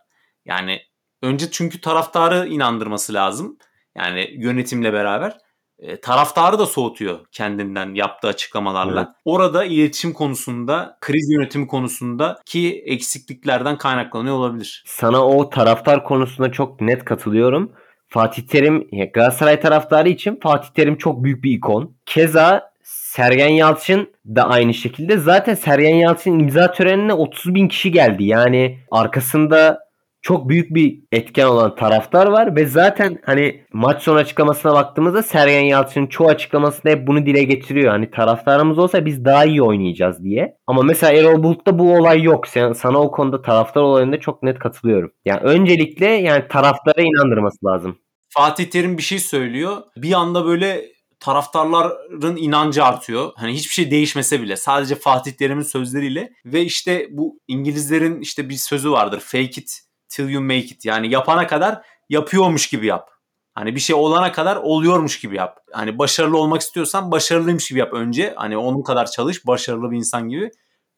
[0.45, 0.81] yani
[1.23, 3.59] önce çünkü taraftarı inandırması lazım.
[3.97, 5.39] Yani yönetimle beraber
[5.79, 9.01] e, taraftarı da soğutuyor kendinden yaptığı açıklamalarla.
[9.01, 9.17] Evet.
[9.25, 14.85] Orada iletişim konusunda, kriz yönetimi konusunda ki eksikliklerden kaynaklanıyor olabilir.
[14.87, 17.73] Sana o taraftar konusunda çok net katılıyorum.
[18.17, 21.97] Fatih Terim Galatasaray taraftarı için Fatih Terim çok büyük bir ikon.
[22.07, 25.19] Keza Sergen Yalçın da aynı şekilde.
[25.19, 28.25] Zaten Sergen Yalçın imza törenine 30 bin kişi geldi.
[28.25, 29.79] Yani arkasında
[30.23, 35.65] çok büyük bir etken olan taraftar var ve zaten hani maç sonu açıklamasına baktığımızda Sergen
[35.65, 37.91] Yalçın'ın çoğu açıklamasında hep bunu dile getiriyor.
[37.91, 40.57] Hani taraftarımız olsa biz daha iyi oynayacağız diye.
[40.67, 42.47] Ama mesela Erol Bulut'ta bu olay yok.
[42.49, 45.13] Sen, sana o konuda taraftar olayında çok net katılıyorum.
[45.25, 47.97] Yani öncelikle yani taraftara inandırması lazım.
[48.37, 49.83] Fatih Terim bir şey söylüyor.
[49.97, 53.33] Bir anda böyle taraftarların inancı artıyor.
[53.37, 58.55] Hani hiçbir şey değişmese bile sadece Fatih Terim'in sözleriyle ve işte bu İngilizlerin işte bir
[58.55, 59.21] sözü vardır.
[59.21, 60.85] Fake it till you make it.
[60.85, 63.11] Yani yapana kadar yapıyormuş gibi yap.
[63.55, 65.59] Hani bir şey olana kadar oluyormuş gibi yap.
[65.73, 68.35] Hani başarılı olmak istiyorsan başarılıymış gibi yap önce.
[68.37, 70.51] Hani onun kadar çalış, başarılı bir insan gibi.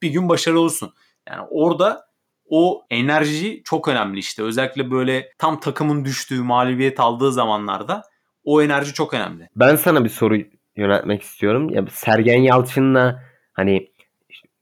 [0.02, 0.94] Bir gün başarılı olursun.
[1.28, 2.07] Yani orada
[2.50, 4.42] o enerji çok önemli işte.
[4.42, 8.02] Özellikle böyle tam takımın düştüğü, mağlubiyet aldığı zamanlarda
[8.44, 9.48] o enerji çok önemli.
[9.56, 10.38] Ben sana bir soru
[10.76, 11.70] yöneltmek istiyorum.
[11.70, 13.22] Ya Sergen Yalçın'la
[13.52, 13.90] hani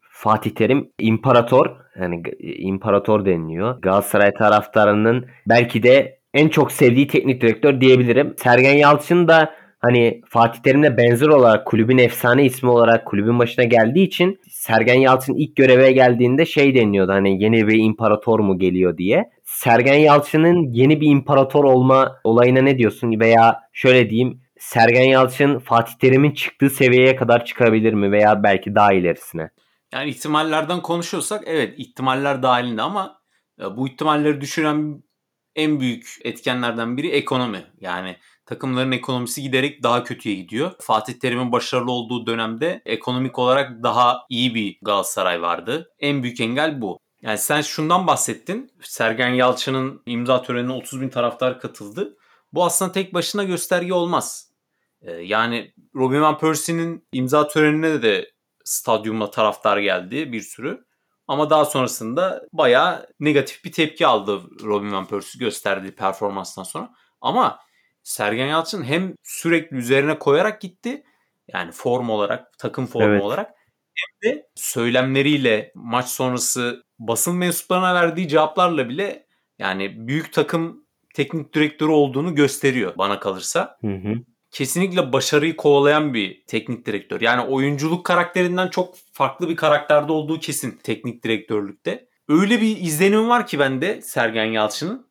[0.00, 3.80] Fatih Terim imparator yani imparator deniliyor.
[3.80, 8.34] Galatasaray taraftarının belki de en çok sevdiği teknik direktör diyebilirim.
[8.38, 14.06] Sergen Yalçın da hani Fatih Terim'le benzer olarak kulübün efsane ismi olarak kulübün başına geldiği
[14.06, 19.30] için Sergen Yalçın ilk göreve geldiğinde şey deniliyordu hani yeni bir imparator mu geliyor diye.
[19.44, 25.92] Sergen Yalçın'ın yeni bir imparator olma olayına ne diyorsun veya şöyle diyeyim Sergen Yalçın Fatih
[25.94, 29.50] Terim'in çıktığı seviyeye kadar çıkabilir mi veya belki daha ilerisine?
[29.92, 33.18] Yani ihtimallerden konuşuyorsak evet ihtimaller dahilinde ama
[33.60, 35.02] e, bu ihtimalleri düşüren
[35.56, 37.62] en büyük etkenlerden biri ekonomi.
[37.80, 38.16] Yani
[38.46, 40.72] takımların ekonomisi giderek daha kötüye gidiyor.
[40.80, 45.90] Fatih Terim'in başarılı olduğu dönemde ekonomik olarak daha iyi bir Galatasaray vardı.
[45.98, 46.98] En büyük engel bu.
[47.22, 48.70] Yani sen şundan bahsettin.
[48.82, 52.16] Sergen Yalçın'ın imza törenine 30 bin taraftar katıldı.
[52.52, 54.52] Bu aslında tek başına gösterge olmaz.
[55.02, 58.30] E, yani Robin Van Persie'nin imza törenine de
[58.64, 60.86] stadyuma taraftar geldi bir sürü.
[61.28, 66.90] Ama daha sonrasında bayağı negatif bir tepki aldı Robin Van Persie gösterdiği performanstan sonra.
[67.20, 67.58] Ama
[68.06, 71.02] Sergen Yalçın hem sürekli üzerine koyarak gitti.
[71.52, 73.22] Yani form olarak, takım formu evet.
[73.22, 73.50] olarak
[73.94, 79.26] hem de söylemleriyle maç sonrası basın mensuplarına verdiği cevaplarla bile
[79.58, 83.78] yani büyük takım teknik direktörü olduğunu gösteriyor bana kalırsa.
[83.80, 84.14] Hı hı
[84.50, 87.20] kesinlikle başarıyı kovalayan bir teknik direktör.
[87.20, 92.08] Yani oyunculuk karakterinden çok farklı bir karakterde olduğu kesin teknik direktörlükte.
[92.28, 95.05] Öyle bir izlenim var ki bende Sergen Yalçın'ın.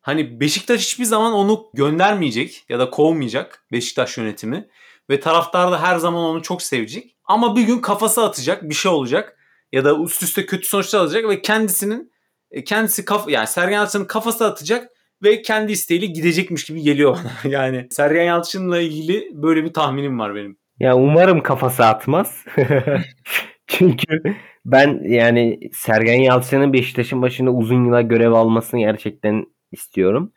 [0.00, 4.68] Hani Beşiktaş hiçbir zaman onu göndermeyecek ya da kovmayacak Beşiktaş yönetimi.
[5.10, 7.16] Ve taraftar da her zaman onu çok sevecek.
[7.24, 9.36] Ama bir gün kafası atacak bir şey olacak.
[9.72, 12.12] Ya da üst üste kötü sonuçlar alacak ve kendisinin
[12.50, 14.90] e, kendisi kaf yani Sergen Yalçın'ın kafası atacak
[15.22, 17.32] ve kendi isteğiyle gidecekmiş gibi geliyor bana.
[17.52, 20.58] yani Sergen Yalçın'la ilgili böyle bir tahminim var benim.
[20.78, 22.44] Ya umarım kafası atmaz.
[23.66, 30.32] Çünkü ben yani Sergen Yalçın'ın Beşiktaş'ın başında uzun yıllar görev almasını gerçekten istiyorum.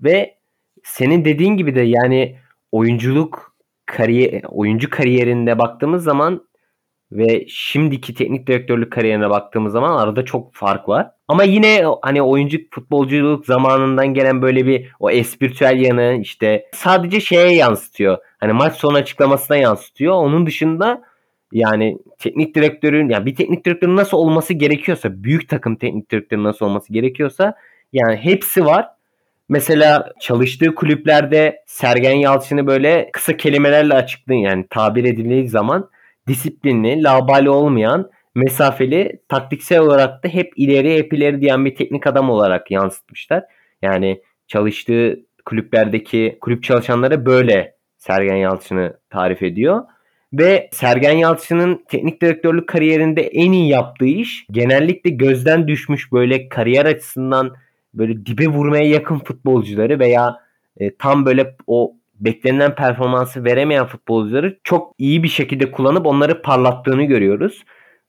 [0.00, 0.36] Ve
[0.84, 2.36] senin dediğin gibi de yani
[2.72, 3.56] oyunculuk
[3.86, 6.46] kariyer oyuncu kariyerinde baktığımız zaman
[7.12, 11.10] ve şimdiki teknik direktörlük kariyerine baktığımız zaman arada çok fark var.
[11.28, 17.54] Ama yine hani oyuncu futbolculuk zamanından gelen böyle bir o espiritüel yanı işte sadece şeye
[17.54, 18.18] yansıtıyor.
[18.38, 20.14] Hani maç sonu açıklamasına yansıtıyor.
[20.14, 21.02] Onun dışında
[21.52, 26.66] yani teknik direktörün yani bir teknik direktörün nasıl olması gerekiyorsa büyük takım teknik direktörün nasıl
[26.66, 27.54] olması gerekiyorsa
[27.92, 28.96] yani hepsi var
[29.48, 35.90] Mesela çalıştığı kulüplerde Sergen Yalçın'ı böyle kısa kelimelerle açıklayın yani tabir edildiği zaman
[36.28, 42.30] disiplinli, labali olmayan, mesafeli, taktiksel olarak da hep ileri hep ileri diyen bir teknik adam
[42.30, 43.44] olarak yansıtmışlar.
[43.82, 49.82] Yani çalıştığı kulüplerdeki kulüp çalışanları böyle Sergen Yalçın'ı tarif ediyor.
[50.32, 56.86] Ve Sergen Yalçın'ın teknik direktörlük kariyerinde en iyi yaptığı iş genellikle gözden düşmüş böyle kariyer
[56.86, 57.54] açısından
[57.96, 60.36] böyle dibe vurmaya yakın futbolcuları veya
[60.76, 67.02] e, tam böyle o beklenen performansı veremeyen futbolcuları çok iyi bir şekilde kullanıp onları parlattığını
[67.02, 67.64] görüyoruz.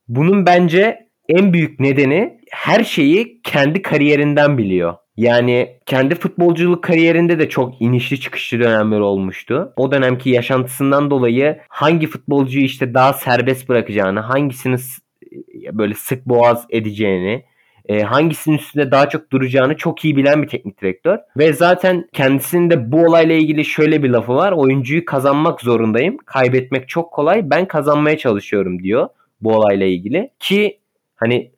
[0.08, 4.94] Bunun bence en büyük nedeni her şeyi kendi kariyerinden biliyor.
[5.16, 9.72] Yani kendi futbolculuk kariyerinde de çok inişli çıkışlı dönemler olmuştu.
[9.76, 14.76] O dönemki yaşantısından dolayı hangi futbolcuyu işte daha serbest bırakacağını, hangisini
[15.72, 17.44] böyle sık boğaz edeceğini,
[17.88, 21.18] e, hangisinin üstünde daha çok duracağını çok iyi bilen bir teknik direktör.
[21.36, 24.52] Ve zaten kendisinin de bu olayla ilgili şöyle bir lafı var.
[24.52, 26.16] Oyuncuyu kazanmak zorundayım.
[26.16, 27.50] Kaybetmek çok kolay.
[27.50, 29.08] Ben kazanmaya çalışıyorum diyor
[29.40, 30.30] bu olayla ilgili.
[30.40, 30.78] Ki
[31.16, 31.50] hani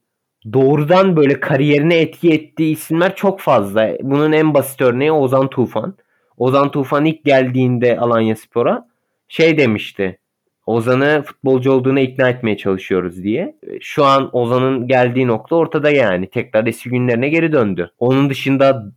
[0.52, 3.96] doğrudan böyle kariyerine etki ettiği isimler çok fazla.
[4.02, 5.94] Bunun en basit örneği Ozan Tufan.
[6.36, 8.88] Ozan Tufan ilk geldiğinde Alanya Spor'a
[9.28, 10.18] şey demişti.
[10.70, 13.56] Ozan'ı futbolcu olduğuna ikna etmeye çalışıyoruz diye.
[13.80, 16.30] Şu an Ozan'ın geldiği nokta ortada yani.
[16.30, 17.90] Tekrar eski günlerine geri döndü.
[17.98, 18.92] Onun dışında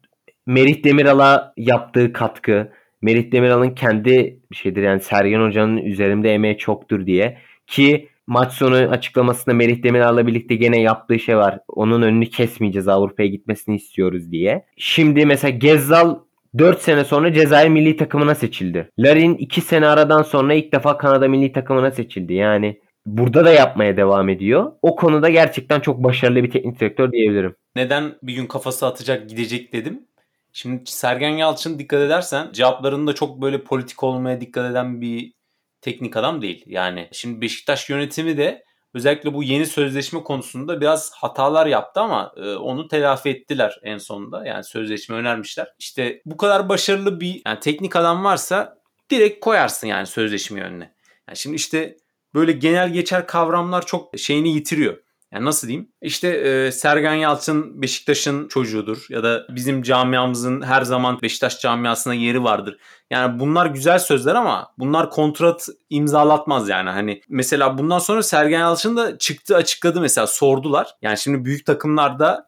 [0.45, 2.71] Merih Demiral'a yaptığı katkı,
[3.01, 9.55] Merih Demiral'ın kendi şeydir yani Sergen Hoca'nın üzerimde emeği çoktur diye ki maç sonu açıklamasında
[9.55, 11.59] Merih Demiral'la birlikte gene yaptığı şey var.
[11.67, 14.65] Onun önünü kesmeyeceğiz Avrupa'ya gitmesini istiyoruz diye.
[14.77, 16.15] Şimdi mesela Gezzal
[16.57, 18.89] 4 sene sonra Cezayir milli takımına seçildi.
[18.99, 22.33] Larin 2 sene aradan sonra ilk defa Kanada milli takımına seçildi.
[22.33, 24.71] Yani burada da yapmaya devam ediyor.
[24.81, 27.55] O konuda gerçekten çok başarılı bir teknik direktör diyebilirim.
[27.75, 30.07] Neden bir gün kafası atacak gidecek dedim.
[30.53, 35.33] Şimdi Sergen Yalçın dikkat edersen cevaplarında çok böyle politik olmaya dikkat eden bir
[35.81, 36.63] teknik adam değil.
[36.67, 38.63] Yani şimdi Beşiktaş yönetimi de
[38.93, 44.45] özellikle bu yeni sözleşme konusunda biraz hatalar yaptı ama e, onu telafi ettiler en sonunda.
[44.45, 45.67] Yani sözleşme önermişler.
[45.79, 48.77] İşte bu kadar başarılı bir yani teknik adam varsa
[49.11, 50.93] direkt koyarsın yani sözleşme önüne.
[51.27, 51.97] Yani şimdi işte
[52.33, 55.02] böyle genel geçer kavramlar çok şeyini yitiriyor.
[55.33, 55.89] Yani nasıl diyeyim?
[56.01, 62.43] İşte e, Sergen Yalçın Beşiktaş'ın çocuğudur ya da bizim camiamızın her zaman Beşiktaş camiasına yeri
[62.43, 62.77] vardır.
[63.09, 66.89] Yani bunlar güzel sözler ama bunlar kontrat imzalatmaz yani.
[66.89, 70.87] Hani mesela bundan sonra Sergen Yalçın da çıktı açıkladı mesela sordular.
[71.01, 72.47] Yani şimdi büyük takımlarda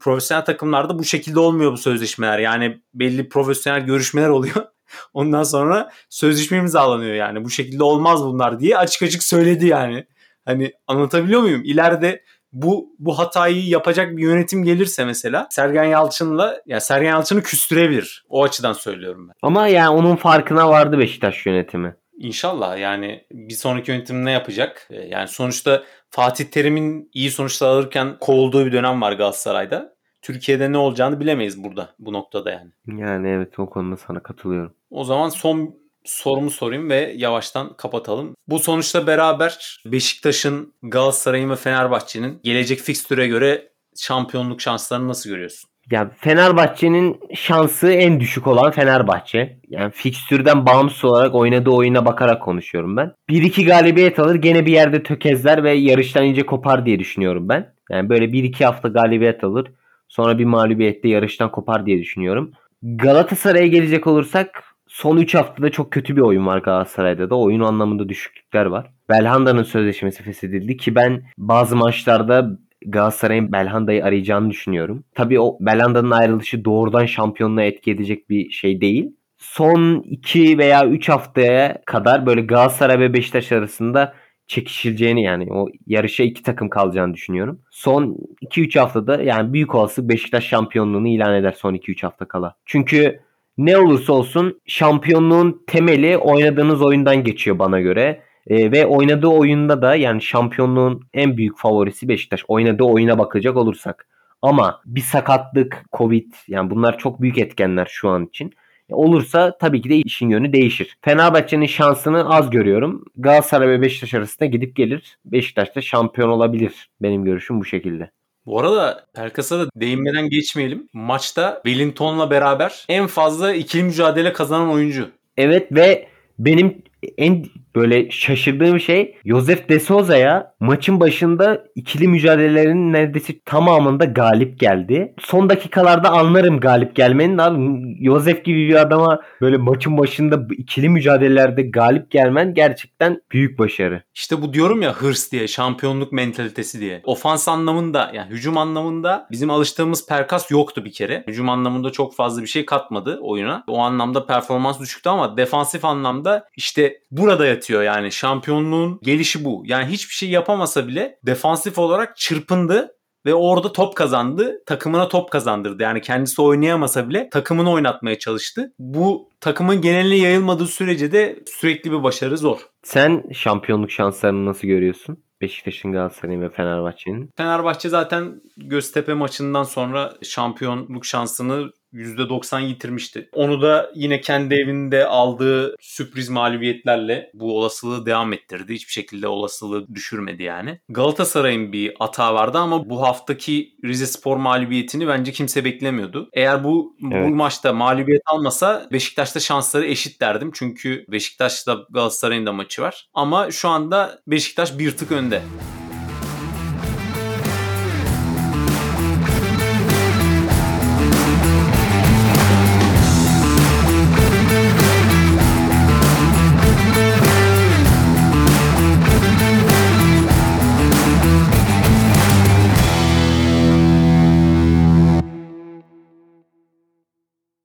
[0.00, 2.38] profesyonel takımlarda bu şekilde olmuyor bu sözleşmeler.
[2.38, 4.54] Yani belli profesyonel görüşmeler oluyor.
[5.14, 7.44] Ondan sonra sözleşme imzalanıyor yani.
[7.44, 10.06] Bu şekilde olmaz bunlar diye açık açık söyledi yani.
[10.46, 11.62] Hani anlatabiliyor muyum?
[11.64, 12.22] İleride
[12.52, 18.24] bu bu hatayı yapacak bir yönetim gelirse mesela Sergen Yalçın'la ya Sergen Yalçın'ı küstürebilir.
[18.28, 19.34] O açıdan söylüyorum ben.
[19.42, 21.96] Ama yani onun farkına vardı Beşiktaş yönetimi.
[22.18, 24.88] İnşallah yani bir sonraki yönetim ne yapacak?
[24.90, 29.96] Ee, yani sonuçta Fatih Terim'in iyi sonuçlar alırken kovulduğu bir dönem var Galatasaray'da.
[30.22, 32.70] Türkiye'de ne olacağını bilemeyiz burada bu noktada yani.
[33.00, 34.74] Yani evet o konuda sana katılıyorum.
[34.90, 35.74] O zaman son
[36.06, 38.34] sorumu sorayım ve yavaştan kapatalım.
[38.48, 45.70] Bu sonuçla beraber Beşiktaş'ın, Galatasaray'ın ve Fenerbahçe'nin gelecek fikstüre göre şampiyonluk şanslarını nasıl görüyorsun?
[45.90, 49.58] Ya Fenerbahçe'nin şansı en düşük olan Fenerbahçe.
[49.68, 53.12] Yani fikstürden bağımsız olarak oynadığı oyuna bakarak konuşuyorum ben.
[53.30, 57.74] 1-2 galibiyet alır gene bir yerde tökezler ve yarıştan iyice kopar diye düşünüyorum ben.
[57.90, 59.72] Yani böyle 1-2 hafta galibiyet alır.
[60.08, 62.52] Sonra bir mağlubiyette yarıştan kopar diye düşünüyorum.
[62.82, 64.64] Galatasaray'a gelecek olursak
[64.96, 67.38] son 3 haftada çok kötü bir oyun var Galatasaray'da da.
[67.38, 68.90] Oyun anlamında düşüklükler var.
[69.08, 75.04] Belhanda'nın sözleşmesi feshedildi ki ben bazı maçlarda Galatasaray'ın Belhanda'yı arayacağını düşünüyorum.
[75.14, 79.16] Tabii o Belhanda'nın ayrılışı doğrudan şampiyonluğa etki edecek bir şey değil.
[79.38, 84.14] Son 2 veya 3 haftaya kadar böyle Galatasaray ve Beşiktaş arasında
[84.46, 87.60] çekişileceğini yani o yarışa iki takım kalacağını düşünüyorum.
[87.70, 92.54] Son 2-3 haftada yani büyük olası Beşiktaş şampiyonluğunu ilan eder son 2-3 hafta kala.
[92.66, 93.25] Çünkü
[93.58, 98.22] ne olursa olsun şampiyonluğun temeli oynadığınız oyundan geçiyor bana göre.
[98.46, 102.44] E, ve oynadığı oyunda da yani şampiyonluğun en büyük favorisi Beşiktaş.
[102.48, 104.06] Oynadığı oyuna bakacak olursak.
[104.42, 108.52] Ama bir sakatlık, Covid yani bunlar çok büyük etkenler şu an için.
[108.90, 110.96] E, olursa tabii ki de işin yönü değişir.
[111.00, 113.04] Fenerbahçe'nin şansını az görüyorum.
[113.16, 115.18] Galatasaray ve Beşiktaş arasında gidip gelir.
[115.24, 116.90] Beşiktaş da şampiyon olabilir.
[117.02, 118.10] Benim görüşüm bu şekilde.
[118.46, 120.88] Bu arada Pelkas'a da değinmeden geçmeyelim.
[120.92, 125.10] Maçta Wellington'la beraber en fazla ikili mücadele kazanan oyuncu.
[125.36, 126.82] Evet ve benim
[127.18, 135.14] en böyle şaşırdığım şey Josef de Souza'ya maçın başında ikili mücadelelerin neredeyse tamamında galip geldi.
[135.20, 141.62] Son dakikalarda anlarım galip gelmenin abi Josef gibi bir adama böyle maçın başında ikili mücadelelerde
[141.62, 144.02] galip gelmen gerçekten büyük başarı.
[144.14, 147.00] İşte bu diyorum ya hırs diye, şampiyonluk mentalitesi diye.
[147.04, 151.24] Ofans anlamında yani hücum anlamında bizim alıştığımız perkas yoktu bir kere.
[151.26, 153.64] Hücum anlamında çok fazla bir şey katmadı oyuna.
[153.68, 159.62] O anlamda performans düşüktü ama defansif anlamda işte burada yatıyor yani şampiyonluğun gelişi bu.
[159.66, 162.96] Yani hiçbir şey yapamasa bile defansif olarak çırpındı
[163.26, 164.62] ve orada top kazandı.
[164.66, 165.82] Takımına top kazandırdı.
[165.82, 168.72] Yani kendisi oynayamasa bile takımını oynatmaya çalıştı.
[168.78, 172.58] Bu takımın geneline yayılmadığı sürece de sürekli bir başarı zor.
[172.82, 175.26] Sen şampiyonluk şanslarını nasıl görüyorsun?
[175.40, 177.30] Beşiktaş'ın, Galatasaray'ın ve Fenerbahçe'nin.
[177.36, 183.28] Fenerbahçe zaten Göztepe maçından sonra şampiyonluk şansını %90 yitirmişti.
[183.32, 188.74] Onu da yine kendi evinde aldığı sürpriz mağlubiyetlerle bu olasılığı devam ettirdi.
[188.74, 190.80] Hiçbir şekilde olasılığı düşürmedi yani.
[190.88, 196.28] Galatasaray'ın bir hata vardı ama bu haftaki Rize Spor mağlubiyetini bence kimse beklemiyordu.
[196.32, 197.28] Eğer bu, Evet.
[197.28, 200.50] bu maçta mağlubiyet almasa Beşiktaş'ta şansları eşit derdim.
[200.54, 203.08] Çünkü Beşiktaş'ta Galatasaray'ın da maçı var.
[203.14, 205.42] Ama şu anda Beşiktaş bir tık önde.